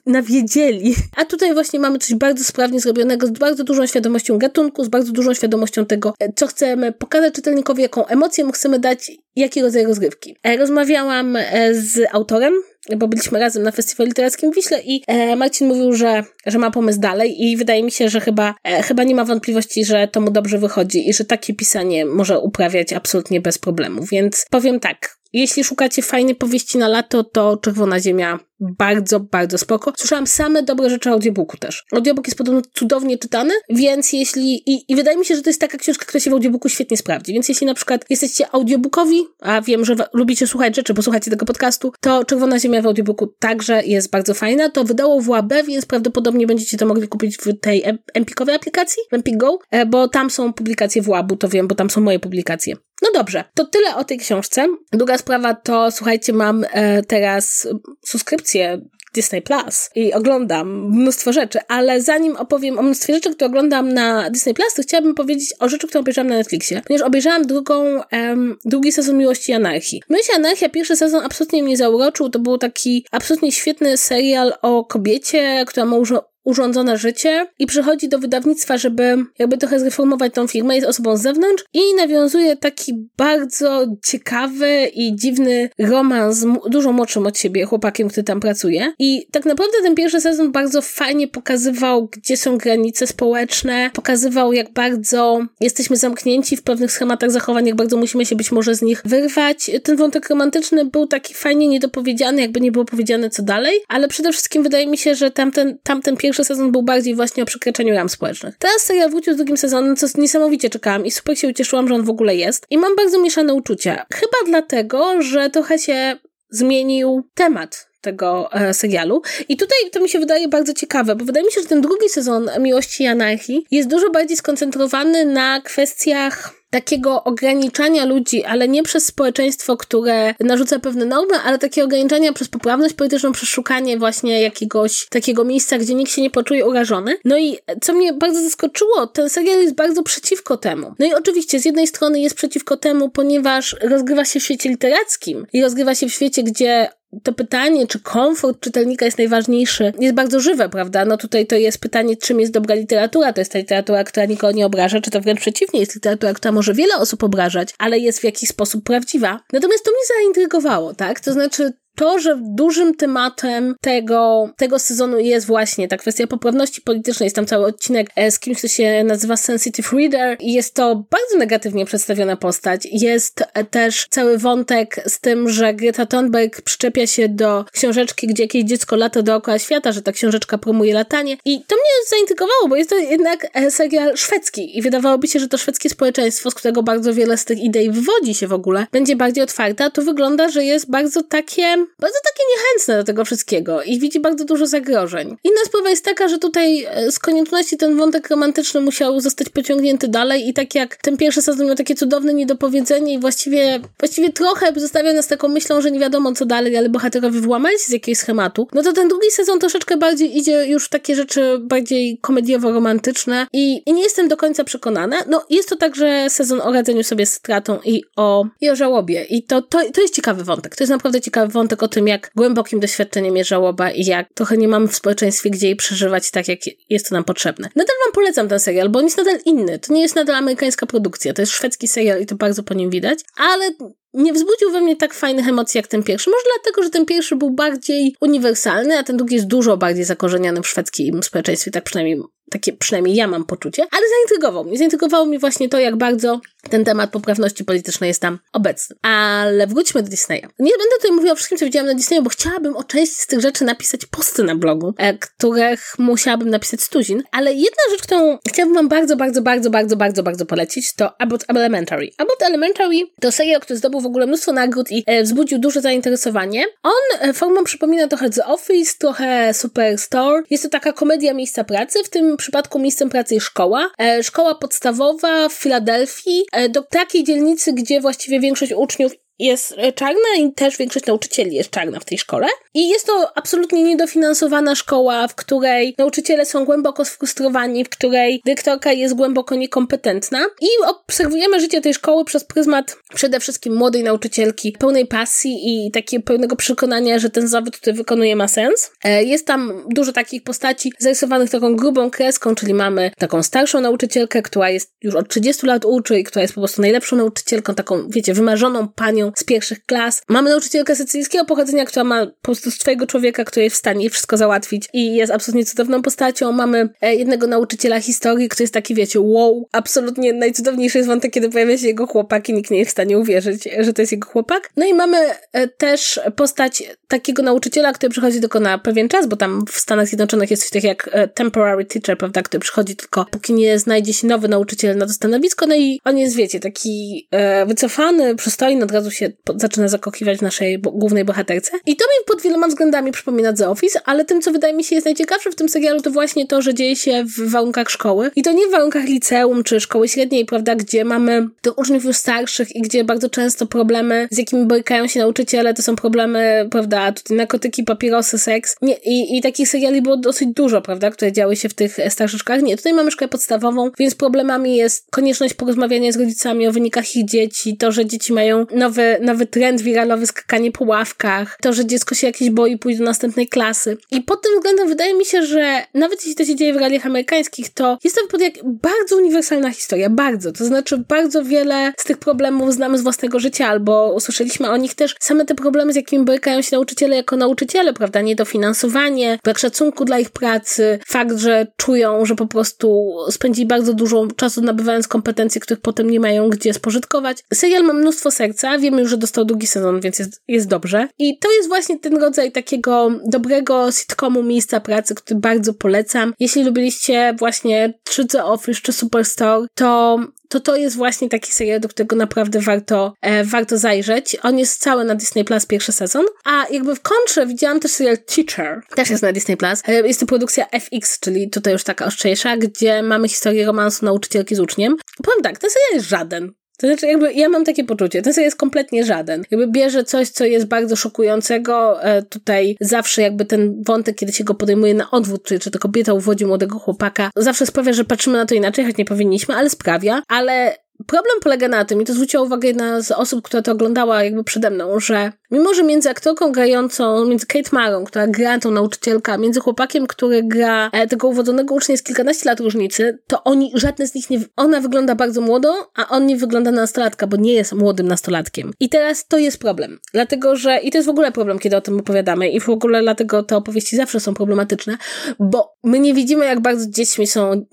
nawiedzieli. 0.06 0.94
A 1.16 1.24
tutaj 1.24 1.54
właśnie 1.54 1.80
mamy 1.80 1.98
coś 1.98 2.14
bardzo 2.14 2.44
sprawnie 2.44 2.80
zrobionego, 2.80 3.26
z 3.26 3.30
bardzo 3.30 3.64
dużą 3.64 3.86
świadomością 3.86 4.38
gatunku, 4.38 4.84
z 4.84 4.88
bardzo 4.88 5.12
dużą 5.12 5.34
świadomością 5.34 5.86
tego, 5.86 6.14
e, 6.18 6.32
co 6.32 6.46
chcemy 6.46 6.92
pokazać 6.92 7.34
czytelnikowi, 7.34 7.82
jaką 7.82 8.06
emocję 8.06 8.44
mu 8.44 8.52
chcemy 8.52 8.78
dać, 8.78 9.12
jaki 9.36 9.62
rodzaj 9.62 9.84
rozgrywki. 9.86 10.36
E, 10.42 10.56
rozmawiałam 10.56 11.36
e, 11.36 11.74
z 11.74 12.08
autorem, 12.12 12.54
bo 12.96 13.08
byliśmy 13.08 13.38
razem 13.38 13.62
na 13.62 13.72
festiwalu 13.72 14.08
literackim 14.08 14.52
w 14.52 14.54
Wiśle 14.54 14.80
i 14.84 15.02
e, 15.06 15.36
Marcin 15.36 15.68
mówił, 15.68 15.92
że, 15.92 16.24
że 16.46 16.58
ma 16.58 16.70
pomysł 16.70 17.00
dalej 17.00 17.42
i 17.42 17.56
wydaje 17.56 17.82
mi 17.82 17.90
się, 17.90 18.08
że 18.08 18.20
chyba, 18.20 18.54
e, 18.64 18.82
chyba 18.82 19.04
nie 19.04 19.14
ma 19.14 19.24
wątpliwości, 19.24 19.84
że 19.84 20.08
to 20.08 20.20
mu 20.20 20.30
dobrze 20.30 20.58
wychodzi 20.58 21.08
i 21.08 21.14
że 21.14 21.24
takie 21.24 21.54
pisanie 21.54 22.06
może 22.06 22.38
uprawiać 22.38 22.92
absolutnie 22.92 23.40
bez 23.40 23.58
problemu. 23.58 24.04
Więc 24.12 24.46
powiem 24.50 24.80
tak, 24.80 25.19
jeśli 25.32 25.64
szukacie 25.64 26.02
fajnej 26.02 26.34
powieści 26.34 26.78
na 26.78 26.88
lato, 26.88 27.24
to 27.24 27.56
Czerwona 27.56 28.00
Ziemia 28.00 28.38
bardzo, 28.60 29.20
bardzo 29.20 29.58
spoko. 29.58 29.92
Słyszałam 29.96 30.26
same 30.26 30.62
dobre 30.62 30.90
rzeczy 30.90 31.10
o 31.10 31.12
audiobooku 31.12 31.56
też. 31.56 31.84
Audiobook 31.92 32.26
jest 32.26 32.38
podobno 32.38 32.62
cudownie 32.74 33.18
czytany, 33.18 33.54
więc 33.70 34.12
jeśli... 34.12 34.62
I, 34.70 34.92
I 34.92 34.96
wydaje 34.96 35.18
mi 35.18 35.24
się, 35.24 35.36
że 35.36 35.42
to 35.42 35.50
jest 35.50 35.60
taka 35.60 35.78
książka, 35.78 36.06
która 36.06 36.20
się 36.20 36.30
w 36.30 36.32
audiobooku 36.32 36.68
świetnie 36.68 36.96
sprawdzi. 36.96 37.32
Więc 37.32 37.48
jeśli 37.48 37.66
na 37.66 37.74
przykład 37.74 38.04
jesteście 38.10 38.46
audiobookowi, 38.52 39.20
a 39.40 39.60
wiem, 39.60 39.84
że 39.84 39.96
lubicie 40.12 40.46
słuchać 40.46 40.76
rzeczy, 40.76 40.94
bo 40.94 41.02
słuchacie 41.02 41.30
tego 41.30 41.46
podcastu, 41.46 41.92
to 42.00 42.24
Czerwona 42.24 42.58
Ziemia 42.58 42.82
w 42.82 42.86
audiobooku 42.86 43.26
także 43.38 43.82
jest 43.84 44.10
bardzo 44.10 44.34
fajna. 44.34 44.70
To 44.70 44.84
wydało 44.84 45.20
w 45.20 45.28
łab, 45.28 45.52
więc 45.66 45.86
prawdopodobnie 45.86 46.46
będziecie 46.46 46.76
to 46.76 46.86
mogli 46.86 47.08
kupić 47.08 47.36
w 47.36 47.60
tej 47.60 47.84
Empikowej 48.14 48.54
aplikacji, 48.54 49.02
Empik 49.12 49.36
Go, 49.36 49.58
e, 49.70 49.86
bo 49.86 50.08
tam 50.08 50.30
są 50.30 50.52
publikacje 50.52 51.02
w 51.02 51.08
łabu, 51.08 51.36
to 51.36 51.48
wiem, 51.48 51.68
bo 51.68 51.74
tam 51.74 51.90
są 51.90 52.00
moje 52.00 52.18
publikacje. 52.18 52.76
No 53.02 53.08
dobrze, 53.14 53.44
to 53.54 53.64
tyle 53.64 53.96
o 53.96 54.04
tej 54.04 54.18
książce. 54.18 54.66
Druga 54.92 55.18
sprawa 55.18 55.54
to, 55.54 55.90
słuchajcie, 55.90 56.32
mam 56.32 56.64
e, 56.72 57.02
teraz 57.02 57.68
subskrypcję 58.04 58.80
Disney 59.14 59.42
Plus 59.42 59.90
i 59.94 60.12
oglądam 60.12 60.90
mnóstwo 60.90 61.32
rzeczy, 61.32 61.58
ale 61.68 62.02
zanim 62.02 62.36
opowiem 62.36 62.78
o 62.78 62.82
mnóstwie 62.82 63.14
rzeczy, 63.14 63.30
które 63.34 63.46
oglądam 63.46 63.92
na 63.92 64.30
Disney 64.30 64.54
Plus, 64.54 64.74
to 64.74 64.82
chciałabym 64.82 65.14
powiedzieć 65.14 65.54
o 65.58 65.68
rzeczy, 65.68 65.86
które 65.86 66.00
obejrzałam 66.00 66.28
na 66.28 66.36
Netflixie, 66.36 66.82
ponieważ 66.86 67.06
obejrzałam 67.06 67.46
drugą, 67.46 68.00
um, 68.12 68.58
drugi 68.64 68.92
sezon 68.92 69.18
Miłości 69.18 69.52
i 69.52 69.54
Anarchii. 69.54 70.02
Miłość 70.10 70.28
i 70.28 70.32
Anarchia, 70.32 70.68
pierwszy 70.68 70.96
sezon 70.96 71.24
absolutnie 71.24 71.62
mnie 71.62 71.76
zauroczył, 71.76 72.30
to 72.30 72.38
był 72.38 72.58
taki 72.58 73.06
absolutnie 73.10 73.52
świetny 73.52 73.96
serial 73.96 74.52
o 74.62 74.84
kobiecie, 74.84 75.64
która 75.66 75.86
ma 75.86 75.96
urządzone 76.44 76.98
życie 76.98 77.46
i 77.58 77.66
przychodzi 77.66 78.08
do 78.08 78.18
wydawnictwa, 78.18 78.78
żeby 78.78 79.16
jakby 79.38 79.58
trochę 79.58 79.80
zreformować 79.80 80.34
tą 80.34 80.46
firmę, 80.46 80.74
jest 80.76 80.88
osobą 80.88 81.16
z 81.16 81.22
zewnątrz 81.22 81.64
i 81.72 81.80
nawiązuje 81.96 82.56
taki 82.56 82.92
bardzo 83.16 83.86
ciekawy 84.04 84.90
i 84.94 85.16
dziwny 85.16 85.70
romans 85.78 86.36
z 86.36 86.46
dużo 86.70 86.92
młodszym 86.92 87.26
od 87.26 87.38
siebie 87.38 87.64
chłopakiem, 87.64 88.08
który 88.08 88.24
tam 88.24 88.40
pracuje. 88.40 88.92
I 88.98 89.26
tak 89.32 89.44
naprawdę 89.44 89.72
ten 89.82 89.94
pierwszy 89.94 90.20
sezon 90.20 90.52
bardzo 90.52 90.82
fajnie 90.82 91.28
pokazywał, 91.28 92.08
gdzie 92.12 92.36
są 92.36 92.58
granice 92.58 93.06
społeczne, 93.06 93.90
pokazywał 93.94 94.52
jak 94.52 94.72
bardzo 94.72 95.46
jesteśmy 95.60 95.96
zamknięci 95.96 96.56
w 96.56 96.62
pewnych 96.62 96.92
schematach 96.92 97.30
zachowań, 97.30 97.66
jak 97.66 97.76
bardzo 97.76 97.96
musimy 97.96 98.26
się 98.26 98.36
być 98.36 98.52
może 98.52 98.74
z 98.74 98.82
nich 98.82 99.02
wyrwać. 99.04 99.70
Ten 99.82 99.96
wątek 99.96 100.28
romantyczny 100.28 100.84
był 100.84 101.06
taki 101.06 101.34
fajnie 101.34 101.68
niedopowiedziany, 101.68 102.42
jakby 102.42 102.60
nie 102.60 102.72
było 102.72 102.84
powiedziane 102.84 103.30
co 103.30 103.42
dalej, 103.42 103.80
ale 103.88 104.08
przede 104.08 104.32
wszystkim 104.32 104.62
wydaje 104.62 104.86
mi 104.86 104.98
się, 104.98 105.14
że 105.14 105.30
tamten, 105.30 105.78
tamten 105.82 106.16
pierwszy 106.16 106.29
pierwszy 106.30 106.44
sezon 106.44 106.72
był 106.72 106.82
bardziej 106.82 107.14
właśnie 107.14 107.42
o 107.42 107.46
przekraczaniu 107.46 107.94
ram 107.94 108.08
społecznych. 108.08 108.54
Teraz 108.58 108.82
serial 108.82 109.10
wrócił 109.10 109.34
z 109.34 109.36
drugim 109.36 109.56
sezonem, 109.56 109.96
co 109.96 110.06
niesamowicie 110.18 110.70
czekałam 110.70 111.06
i 111.06 111.10
super 111.10 111.38
się 111.38 111.48
ucieszyłam, 111.48 111.88
że 111.88 111.94
on 111.94 112.02
w 112.02 112.10
ogóle 112.10 112.36
jest. 112.36 112.66
I 112.70 112.78
mam 112.78 112.96
bardzo 112.96 113.22
mieszane 113.22 113.54
uczucia. 113.54 114.06
Chyba 114.12 114.36
dlatego, 114.46 115.22
że 115.22 115.50
trochę 115.50 115.78
się 115.78 116.16
zmienił 116.50 117.28
temat 117.34 117.90
tego 118.00 118.52
e, 118.52 118.74
serialu. 118.74 119.22
I 119.48 119.56
tutaj 119.56 119.78
to 119.92 120.00
mi 120.00 120.08
się 120.08 120.18
wydaje 120.18 120.48
bardzo 120.48 120.72
ciekawe, 120.72 121.16
bo 121.16 121.24
wydaje 121.24 121.46
mi 121.46 121.52
się, 121.52 121.60
że 121.60 121.66
ten 121.66 121.80
drugi 121.80 122.08
sezon 122.08 122.50
Miłości 122.60 123.04
i 123.04 123.06
Anarchii 123.06 123.66
jest 123.70 123.88
dużo 123.88 124.10
bardziej 124.10 124.36
skoncentrowany 124.36 125.24
na 125.24 125.60
kwestiach 125.60 126.59
takiego 126.70 127.24
ograniczania 127.24 128.04
ludzi, 128.04 128.44
ale 128.44 128.68
nie 128.68 128.82
przez 128.82 129.06
społeczeństwo, 129.06 129.76
które 129.76 130.34
narzuca 130.40 130.78
pewne 130.78 131.04
normy, 131.04 131.34
ale 131.44 131.58
takie 131.58 131.84
ograniczania 131.84 132.32
przez 132.32 132.48
poprawność 132.48 132.94
polityczną, 132.94 133.32
przez 133.32 133.48
szukanie 133.48 133.98
właśnie 133.98 134.42
jakiegoś 134.42 135.06
takiego 135.10 135.44
miejsca, 135.44 135.78
gdzie 135.78 135.94
nikt 135.94 136.12
się 136.12 136.22
nie 136.22 136.30
poczuje 136.30 136.66
urażony. 136.66 137.16
No 137.24 137.38
i 137.38 137.58
co 137.82 137.92
mnie 137.92 138.12
bardzo 138.12 138.42
zaskoczyło, 138.42 139.06
ten 139.06 139.30
serial 139.30 139.62
jest 139.62 139.74
bardzo 139.74 140.02
przeciwko 140.02 140.56
temu. 140.56 140.94
No 140.98 141.06
i 141.06 141.14
oczywiście 141.14 141.60
z 141.60 141.64
jednej 141.64 141.86
strony 141.86 142.20
jest 142.20 142.36
przeciwko 142.36 142.76
temu, 142.76 143.08
ponieważ 143.08 143.76
rozgrywa 143.82 144.24
się 144.24 144.40
w 144.40 144.42
świecie 144.42 144.68
literackim 144.68 145.46
i 145.52 145.62
rozgrywa 145.62 145.94
się 145.94 146.08
w 146.08 146.12
świecie, 146.12 146.42
gdzie 146.42 146.88
to 147.22 147.32
pytanie, 147.32 147.86
czy 147.86 148.00
komfort 148.00 148.60
czytelnika 148.60 149.04
jest 149.04 149.18
najważniejszy, 149.18 149.92
jest 150.00 150.14
bardzo 150.14 150.40
żywe, 150.40 150.68
prawda? 150.68 151.04
No 151.04 151.16
tutaj 151.16 151.46
to 151.46 151.56
jest 151.56 151.78
pytanie, 151.78 152.16
czym 152.16 152.40
jest 152.40 152.52
dobra 152.52 152.74
literatura. 152.74 153.32
To 153.32 153.40
jest 153.40 153.52
ta 153.52 153.58
literatura, 153.58 154.04
która 154.04 154.26
nikogo 154.26 154.52
nie 154.52 154.66
obraża, 154.66 155.00
czy 155.00 155.10
to 155.10 155.20
wręcz 155.20 155.40
przeciwnie, 155.40 155.80
jest 155.80 155.94
literatura, 155.94 156.34
która 156.34 156.52
może 156.52 156.74
wiele 156.74 156.96
osób 156.96 157.24
obrażać, 157.24 157.74
ale 157.78 157.98
jest 157.98 158.20
w 158.20 158.24
jakiś 158.24 158.48
sposób 158.48 158.84
prawdziwa. 158.84 159.40
Natomiast 159.52 159.84
to 159.84 159.90
mnie 159.90 160.00
zaintrygowało, 160.18 160.94
tak? 160.94 161.20
To 161.20 161.32
znaczy, 161.32 161.72
to, 161.96 162.18
że 162.18 162.38
dużym 162.40 162.94
tematem 162.94 163.74
tego, 163.80 164.50
tego 164.56 164.78
sezonu 164.78 165.18
jest 165.18 165.46
właśnie 165.46 165.88
ta 165.88 165.96
kwestia 165.96 166.26
poprawności 166.26 166.82
politycznej. 166.82 167.26
Jest 167.26 167.36
tam 167.36 167.46
cały 167.46 167.66
odcinek 167.66 168.10
e, 168.16 168.30
z 168.30 168.38
kimś, 168.38 168.58
kto 168.58 168.68
się 168.68 169.04
nazywa 169.04 169.36
Sensitive 169.36 169.92
Reader 169.92 170.36
i 170.40 170.52
jest 170.52 170.74
to 170.74 170.94
bardzo 170.94 171.38
negatywnie 171.38 171.86
przedstawiona 171.86 172.36
postać. 172.36 172.88
Jest 172.92 173.44
e, 173.54 173.64
też 173.64 174.06
cały 174.10 174.38
wątek 174.38 175.02
z 175.06 175.20
tym, 175.20 175.48
że 175.48 175.74
Greta 175.74 176.06
Thunberg 176.06 176.62
przyczepia 176.62 177.06
się 177.06 177.28
do 177.28 177.64
książeczki, 177.72 178.26
gdzie 178.26 178.42
jakieś 178.42 178.64
dziecko 178.64 178.96
lata 178.96 179.22
dookoła 179.22 179.58
świata, 179.58 179.92
że 179.92 180.02
ta 180.02 180.12
książeczka 180.12 180.58
promuje 180.58 180.94
latanie. 180.94 181.36
I 181.44 181.64
to 181.66 181.76
mnie 181.76 182.08
zaintrygowało, 182.08 182.68
bo 182.68 182.76
jest 182.76 182.90
to 182.90 182.96
jednak 182.96 183.46
e, 183.54 183.70
serial 183.70 184.16
szwedzki 184.16 184.78
i 184.78 184.82
wydawałoby 184.82 185.28
się, 185.28 185.40
że 185.40 185.48
to 185.48 185.58
szwedzkie 185.58 185.90
społeczeństwo, 185.90 186.50
z 186.50 186.54
którego 186.54 186.82
bardzo 186.82 187.14
wiele 187.14 187.36
z 187.36 187.44
tych 187.44 187.58
idei 187.58 187.90
wywodzi 187.90 188.34
się 188.34 188.46
w 188.46 188.52
ogóle, 188.52 188.86
będzie 188.92 189.16
bardziej 189.16 189.44
otwarte, 189.44 189.84
a 189.84 189.90
tu 189.90 190.02
wygląda, 190.02 190.48
że 190.48 190.64
jest 190.64 190.90
bardzo 190.90 191.22
takie 191.22 191.86
bardzo 191.98 192.18
takie 192.24 192.42
niechętne 192.56 192.96
do 192.96 193.04
tego 193.04 193.24
wszystkiego 193.24 193.82
i 193.82 193.98
widzi 193.98 194.20
bardzo 194.20 194.44
dużo 194.44 194.66
zagrożeń. 194.66 195.36
Inna 195.44 195.60
sprawa 195.64 195.90
jest 195.90 196.04
taka, 196.04 196.28
że 196.28 196.38
tutaj 196.38 196.84
e, 196.84 197.12
z 197.12 197.18
konieczności 197.18 197.76
ten 197.76 197.96
wątek 197.96 198.28
romantyczny 198.28 198.80
musiał 198.80 199.20
zostać 199.20 199.48
pociągnięty 199.48 200.08
dalej 200.08 200.48
i 200.48 200.54
tak 200.54 200.74
jak 200.74 200.96
ten 200.96 201.16
pierwszy 201.16 201.42
sezon 201.42 201.66
miał 201.66 201.76
takie 201.76 201.94
cudowne 201.94 202.34
niedopowiedzenie 202.34 203.14
i 203.14 203.18
właściwie, 203.18 203.80
właściwie 203.98 204.32
trochę 204.32 204.72
zostawia 204.76 205.12
nas 205.12 205.26
taką 205.26 205.48
myślą, 205.48 205.80
że 205.80 205.90
nie 205.90 206.00
wiadomo 206.00 206.32
co 206.32 206.46
dalej, 206.46 206.76
ale 206.76 206.88
bohaterowie 206.88 207.40
włamali 207.40 207.78
się 207.78 207.84
z 207.84 207.92
jakiegoś 207.92 208.18
schematu, 208.18 208.68
no 208.72 208.82
to 208.82 208.92
ten 208.92 209.08
drugi 209.08 209.30
sezon 209.30 209.58
troszeczkę 209.58 209.96
bardziej 209.96 210.38
idzie 210.38 210.66
już 210.66 210.86
w 210.86 210.88
takie 210.88 211.16
rzeczy 211.16 211.58
bardziej 211.60 212.18
komediowo-romantyczne 212.22 213.46
i, 213.52 213.82
i 213.86 213.92
nie 213.92 214.02
jestem 214.02 214.28
do 214.28 214.36
końca 214.36 214.64
przekonana. 214.64 215.16
No 215.28 215.44
jest 215.50 215.68
to 215.68 215.76
także 215.76 216.30
sezon 216.30 216.60
o 216.60 216.72
radzeniu 216.72 217.02
sobie 217.02 217.26
z 217.26 217.32
stratą 217.32 217.78
i 217.84 218.02
o, 218.16 218.46
i 218.60 218.70
o 218.70 218.76
żałobie 218.76 219.24
i 219.24 219.42
to, 219.42 219.62
to, 219.62 219.78
to 219.92 220.00
jest 220.00 220.14
ciekawy 220.14 220.44
wątek. 220.44 220.76
To 220.76 220.84
jest 220.84 220.90
naprawdę 220.90 221.20
ciekawy 221.20 221.52
wątek 221.52 221.69
o 221.78 221.88
tym, 221.88 222.08
jak 222.08 222.30
głębokim 222.36 222.80
doświadczeniem 222.80 223.36
jest 223.36 223.50
żałoba 223.50 223.90
i 223.90 224.04
jak 224.04 224.28
trochę 224.34 224.56
nie 224.56 224.68
mamy 224.68 224.88
w 224.88 224.94
społeczeństwie 224.94 225.50
gdzie 225.50 225.66
jej 225.66 225.76
przeżywać 225.76 226.30
tak, 226.30 226.48
jak 226.48 226.58
jest 226.88 227.08
to 227.08 227.14
nam 227.14 227.24
potrzebne. 227.24 227.68
Nadal 227.76 227.96
wam 228.04 228.12
polecam 228.12 228.48
ten 228.48 228.60
serial, 228.60 228.88
bo 228.88 228.98
on 228.98 229.04
jest 229.04 229.16
nadal 229.16 229.38
inny. 229.44 229.78
To 229.78 229.92
nie 229.92 230.02
jest 230.02 230.16
nadal 230.16 230.36
amerykańska 230.36 230.86
produkcja, 230.86 231.32
to 231.32 231.42
jest 231.42 231.52
szwedzki 231.52 231.88
serial 231.88 232.22
i 232.22 232.26
to 232.26 232.34
bardzo 232.34 232.62
po 232.62 232.74
nim 232.74 232.90
widać, 232.90 233.18
ale 233.36 233.70
nie 234.14 234.32
wzbudził 234.32 234.70
we 234.70 234.80
mnie 234.80 234.96
tak 234.96 235.14
fajnych 235.14 235.48
emocji 235.48 235.78
jak 235.78 235.86
ten 235.86 236.02
pierwszy. 236.02 236.30
Może 236.30 236.44
dlatego, 236.54 236.82
że 236.82 236.90
ten 236.90 237.06
pierwszy 237.06 237.36
był 237.36 237.50
bardziej 237.50 238.16
uniwersalny, 238.20 238.98
a 238.98 239.02
ten 239.02 239.16
drugi 239.16 239.34
jest 239.34 239.46
dużo 239.46 239.76
bardziej 239.76 240.04
zakorzeniony 240.04 240.62
w 240.62 240.68
szwedzkim 240.68 241.22
społeczeństwie, 241.22 241.70
tak 241.70 241.84
przynajmniej 241.84 242.20
takie 242.50 242.72
przynajmniej 242.72 243.16
ja 243.16 243.26
mam 243.26 243.44
poczucie, 243.44 243.82
ale 243.90 244.02
zaintrygował 244.18 244.64
mnie. 244.64 244.78
Zaintrygowało 244.78 245.26
mnie 245.26 245.38
właśnie 245.38 245.68
to, 245.68 245.78
jak 245.78 245.96
bardzo 245.96 246.40
ten 246.70 246.84
temat 246.84 247.10
poprawności 247.10 247.64
politycznej 247.64 248.08
jest 248.08 248.22
tam 248.22 248.38
obecny. 248.52 248.96
Ale 249.02 249.66
wróćmy 249.66 250.02
do 250.02 250.08
Disneya. 250.08 250.46
Nie 250.58 250.70
będę 250.70 250.96
tutaj 250.96 251.10
mówiła 251.12 251.32
o 251.32 251.36
wszystkim, 251.36 251.58
co 251.58 251.64
widziałam 251.64 251.86
na 251.86 251.94
Disneyu, 251.94 252.22
bo 252.22 252.30
chciałabym 252.30 252.76
o 252.76 252.84
części 252.84 253.14
z 253.14 253.26
tych 253.26 253.40
rzeczy 253.40 253.64
napisać 253.64 254.06
posty 254.06 254.42
na 254.42 254.54
blogu, 254.54 254.94
e, 254.98 255.18
których 255.18 255.94
musiałabym 255.98 256.50
napisać 256.50 256.82
stuzin, 256.82 257.22
ale 257.32 257.52
jedna 257.52 257.82
rzecz, 257.90 258.02
którą 258.02 258.38
chciałabym 258.48 258.74
wam 258.74 258.88
bardzo, 258.88 259.16
bardzo, 259.16 259.42
bardzo, 259.42 259.70
bardzo, 259.70 259.96
bardzo, 259.96 260.22
bardzo 260.22 260.46
polecić, 260.46 260.94
to 260.94 261.20
About 261.20 261.44
Elementary. 261.48 262.10
About 262.18 262.42
Elementary 262.42 262.96
to 263.20 263.32
serial, 263.32 263.60
który 263.60 263.78
zdobył 263.78 264.00
w 264.00 264.06
ogóle 264.06 264.26
mnóstwo 264.26 264.52
nagród 264.52 264.90
i 264.90 265.04
e, 265.06 265.22
wzbudził 265.22 265.58
duże 265.58 265.80
zainteresowanie. 265.80 266.64
On 266.82 267.28
e, 267.28 267.32
formą 267.32 267.64
przypomina 267.64 268.08
trochę 268.08 268.30
The 268.30 268.46
Office, 268.46 268.94
trochę 268.98 269.54
Superstore. 269.54 270.42
Jest 270.50 270.62
to 270.62 270.68
taka 270.68 270.92
komedia 270.92 271.34
miejsca 271.34 271.64
pracy, 271.64 272.04
w 272.04 272.08
tym 272.08 272.36
przypadku 272.40 272.78
miejscem 272.78 273.10
pracy 273.10 273.34
jest 273.34 273.46
szkoła. 273.46 273.90
E, 273.98 274.22
szkoła 274.22 274.54
podstawowa 274.54 275.48
w 275.48 275.52
Filadelfii, 275.52 276.42
e, 276.52 276.68
do 276.68 276.82
takiej 276.82 277.24
dzielnicy, 277.24 277.72
gdzie 277.72 278.00
właściwie 278.00 278.40
większość 278.40 278.72
uczniów 278.72 279.12
jest 279.40 279.74
e, 279.76 279.92
czarna 279.92 280.36
i 280.38 280.52
też 280.52 280.76
większość 280.78 281.06
nauczycieli 281.06 281.56
jest 281.56 281.70
czarna 281.70 282.00
w 282.00 282.04
tej 282.04 282.18
szkole. 282.18 282.46
I 282.74 282.88
jest 282.88 283.06
to 283.06 283.32
absolutnie 283.34 283.82
niedofinansowana 283.82 284.74
szkoła, 284.74 285.28
w 285.28 285.34
której 285.34 285.94
nauczyciele 285.98 286.46
są 286.46 286.64
głęboko 286.64 287.04
sfrustrowani, 287.04 287.84
w 287.84 287.88
której 287.88 288.42
dyrektorka 288.44 288.92
jest 288.92 289.14
głęboko 289.14 289.54
niekompetentna. 289.54 290.46
I 290.60 290.68
obserwujemy 290.86 291.60
życie 291.60 291.80
tej 291.80 291.94
szkoły 291.94 292.24
przez 292.24 292.44
pryzmat 292.44 292.96
przede 293.14 293.40
wszystkim 293.40 293.76
młodej 293.76 294.02
nauczycielki, 294.02 294.72
pełnej 294.72 295.06
pasji 295.06 295.86
i 295.86 295.90
takiego 295.90 296.24
pełnego 296.24 296.56
przekonania, 296.56 297.18
że 297.18 297.30
ten 297.30 297.48
zawód, 297.48 297.76
który 297.76 297.96
wykonuje, 297.96 298.36
ma 298.36 298.48
sens. 298.48 298.90
E, 299.04 299.24
jest 299.24 299.46
tam 299.46 299.84
dużo 299.88 300.12
takich 300.12 300.42
postaci 300.42 300.92
zarysowanych 300.98 301.50
taką 301.50 301.76
grubą 301.76 302.10
kreską, 302.10 302.54
czyli 302.54 302.74
mamy 302.74 303.10
taką 303.18 303.42
starszą 303.42 303.80
nauczycielkę, 303.80 304.42
która 304.42 304.70
jest 304.70 304.92
już 305.02 305.14
od 305.14 305.28
30 305.28 305.66
lat 305.66 305.84
uczy 305.84 306.18
i 306.18 306.24
która 306.24 306.42
jest 306.42 306.54
po 306.54 306.60
prostu 306.60 306.80
najlepszą 306.80 307.16
nauczycielką, 307.16 307.74
taką, 307.74 308.08
wiecie, 308.08 308.34
wymarzoną 308.34 308.88
panią 308.88 309.29
z 309.36 309.44
pierwszych 309.44 309.84
klas. 309.86 310.22
Mamy 310.28 310.50
nauczycielkę 310.50 310.96
sycylijskiego 310.96 311.44
pochodzenia, 311.44 311.84
która 311.84 312.04
ma 312.04 312.26
po 312.26 312.32
prostu 312.42 312.70
swojego 312.70 313.06
człowieka, 313.06 313.44
który 313.44 313.64
jest 313.64 313.76
w 313.76 313.78
stanie 313.78 314.10
wszystko 314.10 314.36
załatwić 314.36 314.88
i 314.92 315.14
jest 315.14 315.32
absolutnie 315.32 315.64
cudowną 315.64 316.02
postacią. 316.02 316.52
Mamy 316.52 316.88
e, 317.00 317.14
jednego 317.14 317.46
nauczyciela 317.46 318.00
historii, 318.00 318.48
który 318.48 318.62
jest 318.62 318.74
taki, 318.74 318.94
wiecie, 318.94 319.20
wow, 319.20 319.68
absolutnie 319.72 320.32
najcudowniejszy 320.32 320.98
jest 320.98 321.08
wątek, 321.08 321.32
kiedy 321.32 321.50
pojawia 321.50 321.78
się 321.78 321.86
jego 321.86 322.06
chłopak 322.06 322.48
i 322.48 322.52
nikt 322.52 322.70
nie 322.70 322.78
jest 322.78 322.88
w 322.88 322.92
stanie 322.92 323.18
uwierzyć, 323.18 323.68
że 323.80 323.92
to 323.92 324.02
jest 324.02 324.12
jego 324.12 324.28
chłopak. 324.28 324.70
No 324.76 324.86
i 324.86 324.94
mamy 324.94 325.18
e, 325.52 325.68
też 325.68 326.20
postać 326.36 326.82
takiego 327.08 327.42
nauczyciela, 327.42 327.92
który 327.92 328.10
przychodzi 328.10 328.40
tylko 328.40 328.60
na 328.60 328.78
pewien 328.78 329.08
czas, 329.08 329.26
bo 329.26 329.36
tam 329.36 329.64
w 329.66 329.78
Stanach 329.78 330.06
Zjednoczonych 330.06 330.50
jest 330.50 330.62
coś 330.62 330.70
takiego 330.70 330.88
jak 330.88 331.10
e, 331.12 331.28
temporary 331.28 331.84
teacher, 331.84 332.18
prawda, 332.18 332.42
który 332.42 332.60
przychodzi 332.60 332.96
tylko 332.96 333.26
póki 333.30 333.52
nie 333.52 333.78
znajdzie 333.78 334.12
się 334.12 334.26
nowy 334.26 334.48
nauczyciel 334.48 334.96
na 334.96 335.06
to 335.06 335.12
stanowisko, 335.12 335.66
no 335.66 335.74
i 335.74 336.00
on 336.04 336.18
jest, 336.18 336.36
wiecie, 336.36 336.60
taki 336.60 337.28
wycofany, 337.66 338.36
przystojny, 338.36 338.84
od 338.84 338.90
razu 338.90 339.09
się 339.10 339.32
po, 339.44 339.58
zaczyna 339.58 339.88
zakochiwać 339.88 340.38
w 340.38 340.42
naszej 340.42 340.78
bo, 340.78 340.90
głównej 340.90 341.24
bohaterce. 341.24 341.70
I 341.86 341.96
to 341.96 342.04
mi 342.04 342.24
pod 342.26 342.42
wieloma 342.42 342.68
względami 342.68 343.12
przypomina 343.12 343.52
The 343.52 343.68
Office, 343.68 344.00
ale 344.04 344.24
tym, 344.24 344.40
co 344.40 344.52
wydaje 344.52 344.74
mi 344.74 344.84
się 344.84 344.94
jest 344.94 345.04
najciekawsze 345.04 345.50
w 345.50 345.54
tym 345.54 345.68
serialu, 345.68 346.00
to 346.00 346.10
właśnie 346.10 346.46
to, 346.46 346.62
że 346.62 346.74
dzieje 346.74 346.96
się 346.96 347.24
w 347.24 347.50
warunkach 347.50 347.90
szkoły. 347.90 348.30
I 348.36 348.42
to 348.42 348.52
nie 348.52 348.66
w 348.66 348.70
warunkach 348.70 349.04
liceum 349.04 349.64
czy 349.64 349.80
szkoły 349.80 350.08
średniej, 350.08 350.44
prawda, 350.44 350.74
gdzie 350.74 351.04
mamy 351.04 351.48
tych 351.60 351.78
uczniów 351.78 352.04
już 352.04 352.16
starszych 352.16 352.76
i 352.76 352.82
gdzie 352.82 353.04
bardzo 353.04 353.30
często 353.30 353.66
problemy, 353.66 354.28
z 354.30 354.38
jakimi 354.38 354.66
borykają 354.66 355.06
się 355.06 355.20
nauczyciele, 355.20 355.74
to 355.74 355.82
są 355.82 355.96
problemy, 355.96 356.68
prawda, 356.70 357.12
tutaj 357.12 357.36
narkotyki, 357.36 357.84
papierosy, 357.84 358.38
seks. 358.38 358.76
Nie, 358.82 358.94
i, 358.94 359.38
I 359.38 359.42
takich 359.42 359.68
seriali 359.68 360.02
było 360.02 360.16
dosyć 360.16 360.48
dużo, 360.48 360.82
prawda, 360.82 361.10
które 361.10 361.32
działy 361.32 361.56
się 361.56 361.68
w 361.68 361.74
tych 361.74 361.96
starszych 362.08 362.40
szkołach. 362.40 362.62
Nie, 362.62 362.76
tutaj 362.76 362.92
mamy 362.92 363.10
szkołę 363.10 363.28
podstawową, 363.28 363.90
więc 363.98 364.14
problemami 364.14 364.76
jest 364.76 365.06
konieczność 365.10 365.54
porozmawiania 365.54 366.12
z 366.12 366.16
rodzicami 366.16 366.68
o 366.68 366.72
wynikach 366.72 367.16
ich 367.16 367.24
dzieci, 367.24 367.76
to, 367.76 367.92
że 367.92 368.06
dzieci 368.06 368.32
mają 368.32 368.66
nowy, 369.00 369.18
nowy 369.20 369.46
trend 369.46 369.80
wiralowy, 369.80 370.26
skakanie 370.26 370.72
po 370.72 370.84
ławkach, 370.84 371.58
to, 371.62 371.72
że 371.72 371.86
dziecko 371.86 372.14
się 372.14 372.26
jakieś 372.26 372.50
boi 372.50 372.78
pójść 372.78 372.98
do 372.98 373.04
następnej 373.04 373.48
klasy. 373.48 373.96
I 374.10 374.20
pod 374.20 374.42
tym 374.42 374.52
względem 374.54 374.88
wydaje 374.88 375.14
mi 375.14 375.24
się, 375.24 375.46
że 375.46 375.82
nawet 375.94 376.20
jeśli 376.20 376.34
to 376.34 376.44
się 376.44 376.56
dzieje 376.56 376.74
w 376.74 376.76
realiach 376.76 377.06
amerykańskich, 377.06 377.74
to 377.74 377.98
jest 378.04 378.16
to 378.30 378.38
jak 378.38 378.54
bardzo 378.64 379.16
uniwersalna 379.16 379.70
historia, 379.70 380.10
bardzo. 380.10 380.52
To 380.52 380.64
znaczy 380.64 381.04
bardzo 381.08 381.44
wiele 381.44 381.92
z 381.96 382.04
tych 382.04 382.18
problemów 382.18 382.74
znamy 382.74 382.98
z 382.98 383.02
własnego 383.02 383.40
życia, 383.40 383.68
albo 383.68 384.12
usłyszeliśmy 384.14 384.70
o 384.70 384.76
nich 384.76 384.94
też 384.94 385.16
same 385.20 385.44
te 385.44 385.54
problemy, 385.54 385.92
z 385.92 385.96
jakimi 385.96 386.24
borykają 386.24 386.62
się 386.62 386.76
nauczyciele 386.76 387.16
jako 387.16 387.36
nauczyciele, 387.36 387.92
prawda? 387.92 388.20
Niedofinansowanie, 388.20 389.38
brak 389.44 389.58
szacunku 389.58 390.04
dla 390.04 390.18
ich 390.18 390.30
pracy, 390.30 390.98
fakt, 391.06 391.38
że 391.38 391.66
czują, 391.76 392.26
że 392.26 392.34
po 392.34 392.46
prostu 392.46 393.16
spędzili 393.30 393.66
bardzo 393.66 393.94
dużo 393.94 394.26
czasu 394.36 394.62
nabywając 394.62 395.08
kompetencje, 395.08 395.60
których 395.60 395.80
potem 395.80 396.10
nie 396.10 396.20
mają 396.20 396.48
gdzie 396.48 396.74
spożytkować. 396.74 397.44
Serial 397.54 397.84
ma 397.84 397.92
mnóstwo 397.92 398.30
serca, 398.30 398.78
wiemy 398.90 399.02
już, 399.02 399.10
że 399.10 399.16
dostał 399.16 399.44
długi 399.44 399.66
sezon, 399.66 400.00
więc 400.00 400.18
jest, 400.18 400.42
jest 400.48 400.68
dobrze. 400.68 401.08
I 401.18 401.38
to 401.38 401.52
jest 401.52 401.68
właśnie 401.68 401.98
ten 401.98 402.16
rodzaj 402.16 402.52
takiego 402.52 403.10
dobrego 403.26 403.92
sitcomu 403.92 404.42
miejsca 404.42 404.80
pracy, 404.80 405.14
który 405.14 405.40
bardzo 405.40 405.74
polecam. 405.74 406.34
Jeśli 406.38 406.64
lubiliście 406.64 407.34
właśnie 407.38 407.94
czy 408.04 408.26
The 408.26 408.44
Office, 408.44 408.80
czy 408.80 408.92
Superstore, 408.92 409.66
to 409.74 410.18
to 410.48 410.60
to 410.60 410.76
jest 410.76 410.96
właśnie 410.96 411.28
taki 411.28 411.52
serial, 411.52 411.80
do 411.80 411.88
którego 411.88 412.16
naprawdę 412.16 412.60
warto, 412.60 413.14
e, 413.20 413.44
warto 413.44 413.78
zajrzeć. 413.78 414.36
On 414.42 414.58
jest 414.58 414.80
cały 414.80 415.04
na 415.04 415.14
Disney 415.14 415.44
Plus, 415.44 415.66
pierwszy 415.66 415.92
sezon. 415.92 416.26
A 416.44 416.66
jakby 416.70 416.94
w 416.94 417.00
kontrze 417.00 417.46
widziałam 417.46 417.80
też 417.80 417.90
serial 417.90 418.18
Teacher, 418.18 418.80
też 418.94 419.10
jest 419.10 419.22
na 419.22 419.32
Disney 419.32 419.56
Plus. 419.56 419.82
E, 419.88 420.08
jest 420.08 420.20
to 420.20 420.26
produkcja 420.26 420.66
FX, 420.66 421.20
czyli 421.20 421.50
tutaj 421.50 421.72
już 421.72 421.84
taka 421.84 422.06
ostrzejsza, 422.06 422.56
gdzie 422.56 423.02
mamy 423.02 423.28
historię 423.28 423.66
romansu 423.66 424.04
nauczycielki 424.04 424.54
z 424.54 424.60
uczniem. 424.60 424.96
Powiem 425.22 425.42
tak, 425.42 425.58
ten 425.58 425.70
serial 425.70 425.94
jest 425.94 426.08
żaden. 426.08 426.52
To 426.80 426.86
znaczy, 426.86 427.06
jakby 427.06 427.32
ja 427.32 427.48
mam 427.48 427.64
takie 427.64 427.84
poczucie, 427.84 428.22
ten 428.22 428.32
serial 428.32 428.46
jest 428.46 428.56
kompletnie 428.56 429.04
żaden. 429.04 429.44
Jakby 429.50 429.66
bierze 429.66 430.04
coś, 430.04 430.28
co 430.28 430.44
jest 430.44 430.66
bardzo 430.66 430.96
szokującego. 430.96 432.02
E, 432.02 432.22
tutaj 432.22 432.76
zawsze 432.80 433.22
jakby 433.22 433.44
ten 433.44 433.82
wątek, 433.86 434.16
kiedy 434.16 434.32
się 434.32 434.44
go 434.44 434.54
podejmuje 434.54 434.94
na 434.94 435.10
odwód, 435.10 435.44
czyli 435.44 435.60
czy 435.60 435.70
to 435.70 435.78
kobieta 435.78 436.12
uwodzi 436.12 436.46
młodego 436.46 436.78
chłopaka, 436.78 437.30
zawsze 437.36 437.66
sprawia, 437.66 437.92
że 437.92 438.04
patrzymy 438.04 438.38
na 438.38 438.46
to 438.46 438.54
inaczej, 438.54 438.84
choć 438.84 438.96
nie 438.96 439.04
powinniśmy, 439.04 439.54
ale 439.54 439.70
sprawia. 439.70 440.22
Ale 440.28 440.76
Problem 441.06 441.40
polega 441.42 441.68
na 441.68 441.84
tym, 441.84 442.02
i 442.02 442.04
to 442.04 442.12
zwróciła 442.12 442.42
uwagę 442.42 442.68
jedna 442.68 443.00
z 443.00 443.10
osób, 443.10 443.42
która 443.42 443.62
to 443.62 443.72
oglądała 443.72 444.24
jakby 444.24 444.44
przede 444.44 444.70
mną, 444.70 445.00
że 445.00 445.32
mimo, 445.50 445.74
że 445.74 445.82
między 445.82 446.10
aktorką 446.10 446.52
grającą, 446.52 447.24
między 447.24 447.46
Kate 447.46 447.70
Marą, 447.72 448.04
która 448.04 448.26
gra 448.26 448.58
tą 448.58 448.70
nauczycielkę, 448.70 449.38
między 449.38 449.60
chłopakiem, 449.60 450.06
który 450.06 450.42
gra 450.42 450.90
e, 450.92 451.06
tego 451.06 451.28
uwodzonego 451.28 451.74
ucznia 451.74 451.92
jest 451.92 452.06
kilkanaście 452.06 452.48
lat 452.48 452.60
różnicy, 452.60 453.18
to 453.26 453.44
oni, 453.44 453.72
żadne 453.74 454.06
z 454.06 454.14
nich 454.14 454.30
nie, 454.30 454.40
ona 454.56 454.80
wygląda 454.80 455.14
bardzo 455.14 455.40
młodo, 455.40 455.90
a 455.94 456.08
on 456.08 456.26
nie 456.26 456.36
wygląda 456.36 456.70
na 456.70 456.80
nastolatka, 456.80 457.26
bo 457.26 457.36
nie 457.36 457.52
jest 457.52 457.72
młodym 457.72 458.08
nastolatkiem. 458.08 458.72
I 458.80 458.88
teraz 458.88 459.26
to 459.26 459.38
jest 459.38 459.58
problem. 459.58 459.98
Dlatego, 460.12 460.56
że, 460.56 460.78
i 460.78 460.90
to 460.90 460.98
jest 460.98 461.06
w 461.06 461.10
ogóle 461.10 461.32
problem, 461.32 461.58
kiedy 461.58 461.76
o 461.76 461.80
tym 461.80 462.00
opowiadamy 462.00 462.50
i 462.50 462.60
w 462.60 462.68
ogóle 462.68 463.02
dlatego 463.02 463.42
te 463.42 463.56
opowieści 463.56 463.96
zawsze 463.96 464.20
są 464.20 464.34
problematyczne, 464.34 464.96
bo 465.38 465.72
my 465.84 465.98
nie 465.98 466.14
widzimy, 466.14 466.44
jak 466.44 466.60
bardzo 466.60 466.90
dziećmi 466.90 467.26
są 467.26 467.64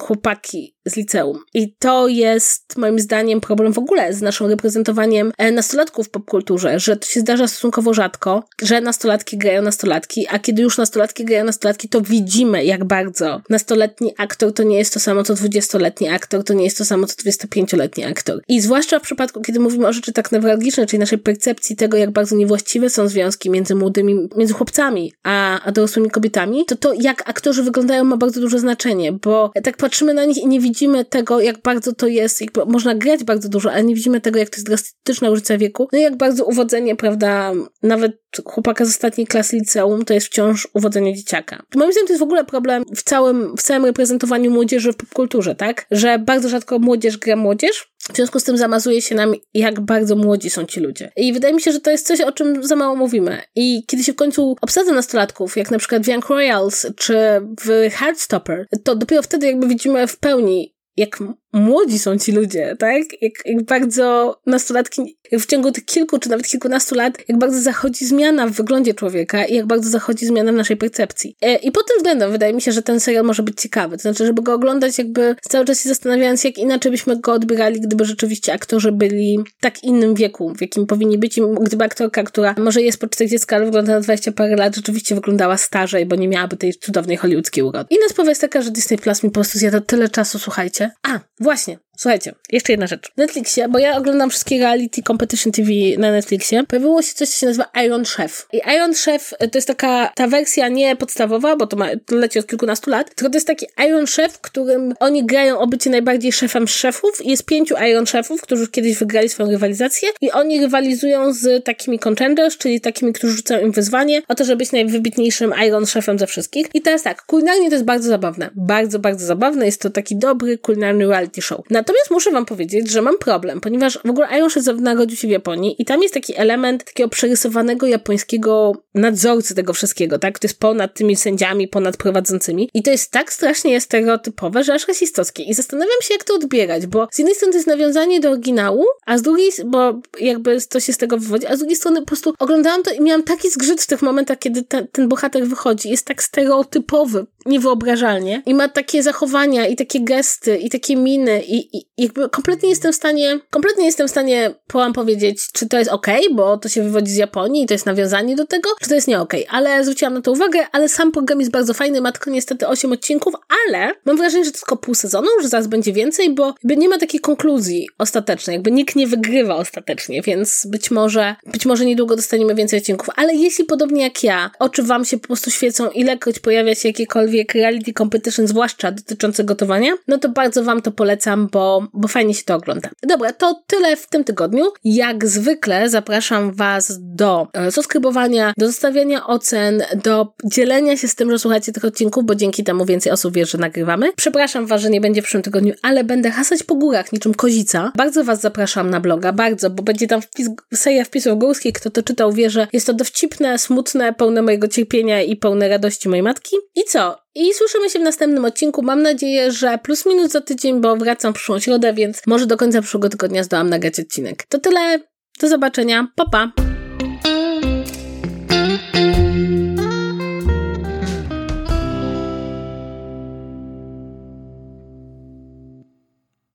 chłopaki 0.00 0.74
z 0.84 0.96
liceum. 0.96 1.38
I 1.54 1.74
to 1.78 2.08
jest 2.08 2.76
moim 2.76 2.98
zdaniem 2.98 3.40
problem 3.40 3.72
w 3.72 3.78
ogóle 3.78 4.14
z 4.14 4.22
naszym 4.22 4.46
reprezentowaniem 4.46 5.32
e, 5.38 5.52
nastolatków 5.52 6.06
w 6.06 6.10
popkulturze, 6.10 6.80
że 6.80 6.96
to 6.96 7.06
się 7.06 7.20
zdarza 7.20 7.48
stosunkowo 7.48 7.94
rzadko, 7.94 8.44
że 8.62 8.80
nastolatki 8.80 9.38
grają 9.38 9.62
nastolatki, 9.62 10.26
a 10.30 10.38
kiedy 10.38 10.62
już 10.62 10.78
nastolatki 10.78 11.24
grają 11.24 11.44
nastolatki, 11.44 11.88
to 11.88 12.00
widzimy 12.00 12.64
jak 12.64 12.84
bardzo 12.84 13.40
nastoletni 13.50 14.14
aktor 14.18 14.52
to 14.52 14.62
nie 14.62 14.78
jest 14.78 14.94
to 14.94 15.00
samo 15.00 15.22
co 15.22 15.34
dwudziestoletni 15.34 16.08
aktor, 16.08 16.44
to 16.44 16.54
nie 16.54 16.64
jest 16.64 16.78
to 16.78 16.84
samo 16.84 17.06
co 17.06 17.14
25-letni 17.14 18.04
aktor. 18.04 18.42
I 18.48 18.60
zwłaszcza 18.60 18.98
w 18.98 19.02
przypadku, 19.02 19.40
kiedy 19.40 19.60
mówimy 19.60 19.86
o 19.86 19.92
rzeczy 19.92 20.12
tak 20.12 20.32
newralgiczne, 20.32 20.86
czyli 20.86 21.00
naszej 21.00 21.18
percepcji 21.18 21.76
tego, 21.76 21.96
jak 21.96 22.10
bardzo 22.10 22.36
niewłaściwe 22.36 22.90
są 22.90 23.08
związki 23.08 23.50
między 23.50 23.74
młodymi, 23.74 24.28
między 24.36 24.54
chłopcami 24.54 25.12
a, 25.22 25.60
a 25.60 25.72
dorosłymi 25.72 26.10
kobietami, 26.10 26.64
to 26.64 26.76
to 26.76 26.92
jak 26.92 27.30
aktorzy 27.30 27.62
wyglądają 27.62 28.04
ma 28.04 28.16
bardzo 28.16 28.40
duże 28.40 28.58
znaczenie, 28.58 29.12
bo 29.12 29.52
tak 29.62 29.76
patrzymy 29.84 30.14
na 30.14 30.24
nich 30.24 30.38
i 30.38 30.46
nie 30.46 30.60
widzimy 30.60 31.04
tego, 31.04 31.40
jak 31.40 31.62
bardzo 31.62 31.92
to 31.92 32.06
jest, 32.06 32.40
jakby 32.40 32.66
można 32.66 32.94
grać 32.94 33.24
bardzo 33.24 33.48
dużo, 33.48 33.72
ale 33.72 33.84
nie 33.84 33.94
widzimy 33.94 34.20
tego, 34.20 34.38
jak 34.38 34.50
to 34.50 34.56
jest 34.56 34.66
drastyczna 34.66 35.28
różnica 35.28 35.58
wieku. 35.58 35.88
No 35.92 35.98
i 35.98 36.02
jak 36.02 36.16
bardzo 36.16 36.44
uwodzenie, 36.44 36.96
prawda, 36.96 37.52
nawet 37.82 38.12
chłopaka 38.44 38.84
z 38.84 38.88
ostatniej 38.88 39.26
klasy 39.26 39.56
liceum 39.56 40.04
to 40.04 40.14
jest 40.14 40.26
wciąż 40.26 40.68
uwodzenie 40.74 41.14
dzieciaka. 41.14 41.62
Moim 41.74 41.92
zdaniem 41.92 42.06
to 42.06 42.12
jest 42.12 42.20
w 42.20 42.22
ogóle 42.22 42.44
problem 42.44 42.84
w 42.96 43.02
całym, 43.02 43.56
w 43.56 43.62
całym 43.62 43.84
reprezentowaniu 43.84 44.50
młodzieży 44.50 44.92
w 44.92 44.96
popkulturze, 44.96 45.54
tak? 45.54 45.86
Że 45.90 46.18
bardzo 46.18 46.48
rzadko 46.48 46.78
młodzież 46.78 47.18
gra 47.18 47.36
młodzież, 47.36 47.93
w 48.12 48.16
związku 48.16 48.40
z 48.40 48.44
tym 48.44 48.58
zamazuje 48.58 49.02
się 49.02 49.14
nam, 49.14 49.34
jak 49.54 49.80
bardzo 49.80 50.16
młodzi 50.16 50.50
są 50.50 50.64
ci 50.64 50.80
ludzie. 50.80 51.12
I 51.16 51.32
wydaje 51.32 51.54
mi 51.54 51.60
się, 51.60 51.72
że 51.72 51.80
to 51.80 51.90
jest 51.90 52.06
coś, 52.06 52.20
o 52.20 52.32
czym 52.32 52.64
za 52.64 52.76
mało 52.76 52.96
mówimy. 52.96 53.42
I 53.54 53.84
kiedy 53.86 54.04
się 54.04 54.12
w 54.12 54.16
końcu 54.16 54.56
obsadza 54.60 54.92
nastolatków, 54.92 55.56
jak 55.56 55.70
na 55.70 55.78
przykład 55.78 56.02
w 56.02 56.08
Young 56.08 56.28
Royals 56.28 56.86
czy 56.96 57.16
w 57.60 57.90
Heartstopper, 57.92 58.66
to 58.84 58.94
dopiero 58.94 59.22
wtedy 59.22 59.46
jakby 59.46 59.66
widzimy 59.66 60.06
w 60.06 60.18
pełni, 60.18 60.74
jak 60.96 61.18
młodzi 61.52 61.98
są 61.98 62.18
ci 62.18 62.32
ludzie, 62.32 62.76
tak? 62.78 63.02
Jak, 63.20 63.32
jak 63.44 63.64
bardzo 63.64 64.40
nastolatki, 64.46 65.18
w 65.32 65.46
ciągu 65.46 65.72
tych 65.72 65.84
kilku 65.84 66.18
czy 66.18 66.30
nawet 66.30 66.46
kilkunastu 66.46 66.94
lat, 66.94 67.18
jak 67.28 67.38
bardzo 67.38 67.60
zachodzi 67.60 68.06
zmiana 68.06 68.46
w 68.46 68.50
wyglądzie 68.50 68.94
człowieka 68.94 69.44
i 69.44 69.54
jak 69.54 69.66
bardzo 69.66 69.90
zachodzi 69.90 70.26
zmiana 70.26 70.52
w 70.52 70.54
naszej 70.54 70.76
percepcji. 70.76 71.36
E, 71.40 71.56
I 71.56 71.72
pod 71.72 71.86
tym 71.86 71.96
względem 71.96 72.32
wydaje 72.32 72.54
mi 72.54 72.62
się, 72.62 72.72
że 72.72 72.82
ten 72.82 73.00
serial 73.00 73.24
może 73.24 73.42
być 73.42 73.60
ciekawy. 73.60 73.96
To 73.96 74.02
znaczy, 74.02 74.26
żeby 74.26 74.42
go 74.42 74.54
oglądać 74.54 74.98
jakby 74.98 75.36
cały 75.42 75.64
czas 75.64 75.82
się 75.82 75.88
zastanawiając, 75.88 76.44
jak 76.44 76.58
inaczej 76.58 76.92
byśmy 76.92 77.20
go 77.20 77.32
odbierali, 77.32 77.80
gdyby 77.80 78.04
rzeczywiście 78.04 78.52
aktorzy 78.52 78.92
byli 78.92 79.38
w 79.58 79.60
tak 79.60 79.84
innym 79.84 80.14
wieku, 80.14 80.54
w 80.54 80.60
jakim 80.60 80.86
powinni 80.86 81.18
być 81.18 81.38
i 81.38 81.42
gdyby 81.60 81.84
aktorka, 81.84 82.22
która 82.22 82.54
może 82.58 82.82
jest 82.82 83.00
po 83.00 83.08
40, 83.08 83.46
ale 83.54 83.64
wygląda 83.64 83.92
na 83.92 84.00
20 84.00 84.32
parę 84.32 84.56
lat, 84.56 84.76
rzeczywiście 84.76 85.14
wyglądała 85.14 85.56
starzej, 85.56 86.06
bo 86.06 86.16
nie 86.16 86.28
miałaby 86.28 86.56
tej 86.56 86.74
cudownej 86.74 87.16
hollywoodzkiej 87.16 87.64
urody. 87.64 87.86
Inna 87.90 88.08
sprawa 88.08 88.30
jest 88.30 88.40
taka, 88.40 88.62
że 88.62 88.70
Disney 88.70 88.98
Plus 88.98 89.22
mi 89.22 89.30
po 89.30 89.34
prostu 89.34 89.58
zjada 89.58 89.80
tyle 89.80 90.08
czasu, 90.08 90.38
słuchajcie. 90.38 90.90
A, 91.02 91.20
Właśnie, 91.40 91.78
Słuchajcie, 91.96 92.34
jeszcze 92.52 92.72
jedna 92.72 92.86
rzecz. 92.86 93.10
W 93.14 93.16
Netflixie, 93.16 93.68
bo 93.68 93.78
ja 93.78 93.96
oglądam 93.96 94.30
wszystkie 94.30 94.58
reality 94.58 95.02
competition 95.02 95.52
TV 95.52 95.70
na 95.98 96.12
Netflixie, 96.12 96.64
pojawiło 96.68 97.02
się 97.02 97.14
coś, 97.14 97.28
co 97.28 97.38
się 97.38 97.46
nazywa 97.46 97.70
Iron 97.84 98.04
Chef. 98.04 98.48
I 98.52 98.60
Iron 98.76 98.94
Chef 98.94 99.34
to 99.38 99.58
jest 99.58 99.68
taka, 99.68 100.12
ta 100.14 100.26
wersja 100.26 100.68
nie 100.68 100.96
podstawowa, 100.96 101.56
bo 101.56 101.66
to, 101.66 101.76
ma, 101.76 101.86
to 102.06 102.16
leci 102.16 102.38
od 102.38 102.46
kilkunastu 102.46 102.90
lat, 102.90 103.14
tylko 103.14 103.30
to 103.30 103.36
jest 103.36 103.46
taki 103.46 103.66
Iron 103.88 104.06
Chef, 104.06 104.32
w 104.32 104.40
którym 104.40 104.94
oni 105.00 105.26
grają 105.26 105.58
o 105.58 105.66
bycie 105.66 105.90
najbardziej 105.90 106.32
szefem 106.32 106.68
szefów 106.68 107.24
i 107.24 107.30
jest 107.30 107.44
pięciu 107.44 107.74
Iron 107.90 108.06
Chefów, 108.06 108.40
którzy 108.40 108.68
kiedyś 108.68 108.98
wygrali 108.98 109.28
swoją 109.28 109.50
rywalizację 109.50 110.08
i 110.20 110.30
oni 110.30 110.60
rywalizują 110.60 111.32
z 111.32 111.64
takimi 111.64 111.98
contenders, 111.98 112.56
czyli 112.56 112.80
takimi, 112.80 113.12
którzy 113.12 113.36
rzucają 113.36 113.66
im 113.66 113.72
wyzwanie 113.72 114.22
o 114.28 114.34
to, 114.34 114.44
żeby 114.44 114.56
być 114.56 114.72
najwybitniejszym 114.72 115.54
Iron 115.66 115.86
Chefem 115.86 116.18
ze 116.18 116.26
wszystkich. 116.26 116.66
I 116.74 116.82
teraz 116.82 117.02
tak, 117.02 117.22
kulinarnie 117.22 117.68
to 117.68 117.74
jest 117.74 117.84
bardzo 117.84 118.08
zabawne. 118.08 118.50
Bardzo, 118.54 118.98
bardzo 118.98 119.26
zabawne. 119.26 119.66
Jest 119.66 119.80
to 119.80 119.90
taki 119.90 120.16
dobry 120.16 120.58
kulinarny 120.58 121.06
reality 121.06 121.42
show. 121.42 121.60
Natomiast 121.84 122.10
muszę 122.10 122.30
wam 122.30 122.46
powiedzieć, 122.46 122.90
że 122.90 123.02
mam 123.02 123.18
problem, 123.18 123.60
ponieważ 123.60 123.98
w 124.04 124.10
ogóle 124.10 124.28
Iron 124.36 124.50
Chef 124.50 124.66
narodził 124.66 125.16
się 125.16 125.28
w 125.28 125.30
Japonii 125.30 125.82
i 125.82 125.84
tam 125.84 126.02
jest 126.02 126.14
taki 126.14 126.36
element 126.36 126.84
takiego 126.84 127.08
przerysowanego 127.08 127.86
japońskiego 127.86 128.72
nadzorcy 128.94 129.54
tego 129.54 129.72
wszystkiego, 129.72 130.18
tak? 130.18 130.38
To 130.38 130.46
jest 130.46 130.60
ponad 130.60 130.94
tymi 130.94 131.16
sędziami, 131.16 131.68
ponad 131.68 131.96
prowadzącymi. 131.96 132.70
I 132.74 132.82
to 132.82 132.90
jest 132.90 133.10
tak 133.10 133.32
strasznie 133.32 133.80
stereotypowe, 133.80 134.64
że 134.64 134.74
aż 134.74 134.88
rasistowskie. 134.88 135.42
I 135.42 135.54
zastanawiam 135.54 136.02
się, 136.02 136.14
jak 136.14 136.24
to 136.24 136.34
odbierać, 136.34 136.86
bo 136.86 137.08
z 137.12 137.18
jednej 137.18 137.34
strony 137.34 137.52
to 137.52 137.58
jest 137.58 137.68
nawiązanie 137.68 138.20
do 138.20 138.30
oryginału, 138.30 138.84
a 139.06 139.18
z 139.18 139.22
drugiej, 139.22 139.50
bo 139.66 140.00
jakby 140.20 140.60
to 140.60 140.80
się 140.80 140.92
z 140.92 140.98
tego 140.98 141.18
wywodzi, 141.18 141.46
a 141.46 141.56
z 141.56 141.58
drugiej 141.58 141.76
strony 141.76 142.00
po 142.00 142.06
prostu 142.06 142.34
oglądałam 142.38 142.82
to 142.82 142.92
i 142.92 143.00
miałam 143.00 143.22
taki 143.22 143.50
zgrzyt 143.50 143.82
w 143.82 143.86
tych 143.86 144.02
momentach, 144.02 144.38
kiedy 144.38 144.62
te, 144.62 144.86
ten 144.92 145.08
bohater 145.08 145.46
wychodzi. 145.46 145.90
Jest 145.90 146.06
tak 146.06 146.22
stereotypowy, 146.22 147.26
niewyobrażalnie 147.46 148.42
i 148.46 148.54
ma 148.54 148.68
takie 148.68 149.02
zachowania 149.02 149.66
i 149.66 149.76
takie 149.76 150.00
gesty 150.00 150.56
i 150.56 150.70
takie 150.70 150.96
miny 150.96 151.42
i, 151.42 151.73
i 151.74 151.86
jakby 151.98 152.28
kompletnie 152.28 152.68
jestem 152.68 152.92
w 152.92 152.96
stanie, 152.96 153.40
kompletnie 153.50 153.84
jestem 153.84 154.08
w 154.08 154.10
stanie 154.10 154.54
wam 154.74 154.92
powiedzieć, 154.92 155.52
czy 155.52 155.68
to 155.68 155.78
jest 155.78 155.90
ok, 155.90 156.06
bo 156.32 156.58
to 156.58 156.68
się 156.68 156.82
wywodzi 156.82 157.12
z 157.12 157.16
Japonii 157.16 157.62
i 157.62 157.66
to 157.66 157.74
jest 157.74 157.86
nawiązanie 157.86 158.36
do 158.36 158.46
tego, 158.46 158.70
czy 158.80 158.88
to 158.88 158.94
jest 158.94 159.08
nie 159.08 159.20
ok, 159.20 159.32
ale 159.48 159.84
zwróciłam 159.84 160.14
na 160.14 160.20
to 160.20 160.32
uwagę, 160.32 160.66
ale 160.72 160.88
sam 160.88 161.12
program 161.12 161.40
jest 161.40 161.52
bardzo 161.52 161.74
fajny, 161.74 162.00
ma 162.00 162.12
tylko 162.12 162.30
niestety 162.30 162.68
8 162.68 162.92
odcinków, 162.92 163.34
ale 163.66 163.92
mam 164.04 164.16
wrażenie, 164.16 164.44
że 164.44 164.52
to 164.52 164.58
tylko 164.58 164.76
pół 164.76 164.94
sezonu, 164.94 165.28
że 165.42 165.48
zaraz 165.48 165.66
będzie 165.66 165.92
więcej, 165.92 166.34
bo 166.34 166.46
jakby 166.46 166.76
nie 166.76 166.88
ma 166.88 166.98
takiej 166.98 167.20
konkluzji 167.20 167.88
ostatecznej, 167.98 168.54
jakby 168.54 168.70
nikt 168.70 168.96
nie 168.96 169.06
wygrywa 169.06 169.56
ostatecznie, 169.56 170.22
więc 170.22 170.66
być 170.70 170.90
może, 170.90 171.36
być 171.46 171.66
może 171.66 171.84
niedługo 171.84 172.16
dostaniemy 172.16 172.54
więcej 172.54 172.78
odcinków, 172.78 173.08
ale 173.16 173.34
jeśli 173.34 173.64
podobnie 173.64 174.02
jak 174.02 174.22
ja, 174.22 174.50
oczy 174.58 174.82
wam 174.82 175.04
się 175.04 175.18
po 175.18 175.26
prostu 175.26 175.50
świecą, 175.50 175.90
ilekroć 175.90 176.38
pojawia 176.38 176.74
się 176.74 176.88
jakiekolwiek 176.88 177.54
reality 177.54 177.92
competition, 177.92 178.46
zwłaszcza 178.46 178.92
dotyczące 178.92 179.44
gotowania, 179.44 179.92
no 180.08 180.18
to 180.18 180.28
bardzo 180.28 180.64
wam 180.64 180.82
to 180.82 180.92
polecam, 180.92 181.48
bo, 181.52 181.63
bo 181.92 182.08
fajnie 182.08 182.34
się 182.34 182.44
to 182.44 182.54
ogląda. 182.54 182.88
Dobra, 183.02 183.32
to 183.32 183.62
tyle 183.66 183.96
w 183.96 184.06
tym 184.06 184.24
tygodniu. 184.24 184.64
Jak 184.84 185.26
zwykle 185.26 185.88
zapraszam 185.88 186.52
was 186.52 186.98
do 187.00 187.48
e, 187.52 187.72
subskrybowania, 187.72 188.52
do 188.58 188.66
zostawiania 188.66 189.26
ocen, 189.26 189.82
do 190.04 190.34
dzielenia 190.44 190.96
się 190.96 191.08
z 191.08 191.14
tym, 191.14 191.30
że 191.30 191.38
słuchacie 191.38 191.72
tych 191.72 191.84
odcinków, 191.84 192.24
bo 192.24 192.34
dzięki 192.34 192.64
temu 192.64 192.84
więcej 192.84 193.12
osób 193.12 193.34
wie, 193.34 193.46
że 193.46 193.58
nagrywamy. 193.58 194.12
Przepraszam 194.16 194.66
was, 194.66 194.80
że 194.80 194.90
nie 194.90 195.00
będzie 195.00 195.22
w 195.22 195.24
przyszłym 195.24 195.42
tygodniu, 195.42 195.74
ale 195.82 196.04
będę 196.04 196.30
hasać 196.30 196.62
po 196.62 196.74
górach 196.74 197.12
niczym 197.12 197.34
kozica. 197.34 197.92
Bardzo 197.96 198.24
was 198.24 198.40
zapraszam 198.40 198.90
na 198.90 199.00
bloga, 199.00 199.32
bardzo, 199.32 199.70
bo 199.70 199.82
będzie 199.82 200.06
tam 200.06 200.22
wpis, 200.22 200.48
seria 200.74 201.04
wpisów 201.04 201.38
górskich. 201.38 201.72
Kto 201.72 201.90
to 201.90 202.02
czytał, 202.02 202.32
wie, 202.32 202.50
że 202.50 202.68
jest 202.72 202.86
to 202.86 202.94
dowcipne, 202.94 203.58
smutne, 203.58 204.12
pełne 204.12 204.42
mojego 204.42 204.68
cierpienia 204.68 205.22
i 205.22 205.36
pełne 205.36 205.68
radości 205.68 206.08
mojej 206.08 206.22
matki. 206.22 206.56
I 206.76 206.84
co? 206.84 207.23
I 207.34 207.54
słyszymy 207.54 207.90
się 207.90 207.98
w 207.98 208.02
następnym 208.02 208.44
odcinku. 208.44 208.82
Mam 208.82 209.02
nadzieję, 209.02 209.52
że 209.52 209.78
plus 209.78 210.06
minus 210.06 210.30
za 210.30 210.40
tydzień, 210.40 210.80
bo 210.80 210.96
wracam 210.96 211.32
w 211.32 211.36
przyszłą 211.36 211.58
środę, 211.58 211.92
więc 211.92 212.22
może 212.26 212.46
do 212.46 212.56
końca 212.56 212.80
przyszłego 212.80 213.08
tygodnia 213.08 213.44
zdołam 213.44 213.70
nagrać 213.70 214.00
odcinek. 214.00 214.46
To 214.48 214.58
tyle. 214.58 215.00
Do 215.40 215.48
zobaczenia. 215.48 216.08
Pa, 216.16 216.24
pa. 216.28 216.73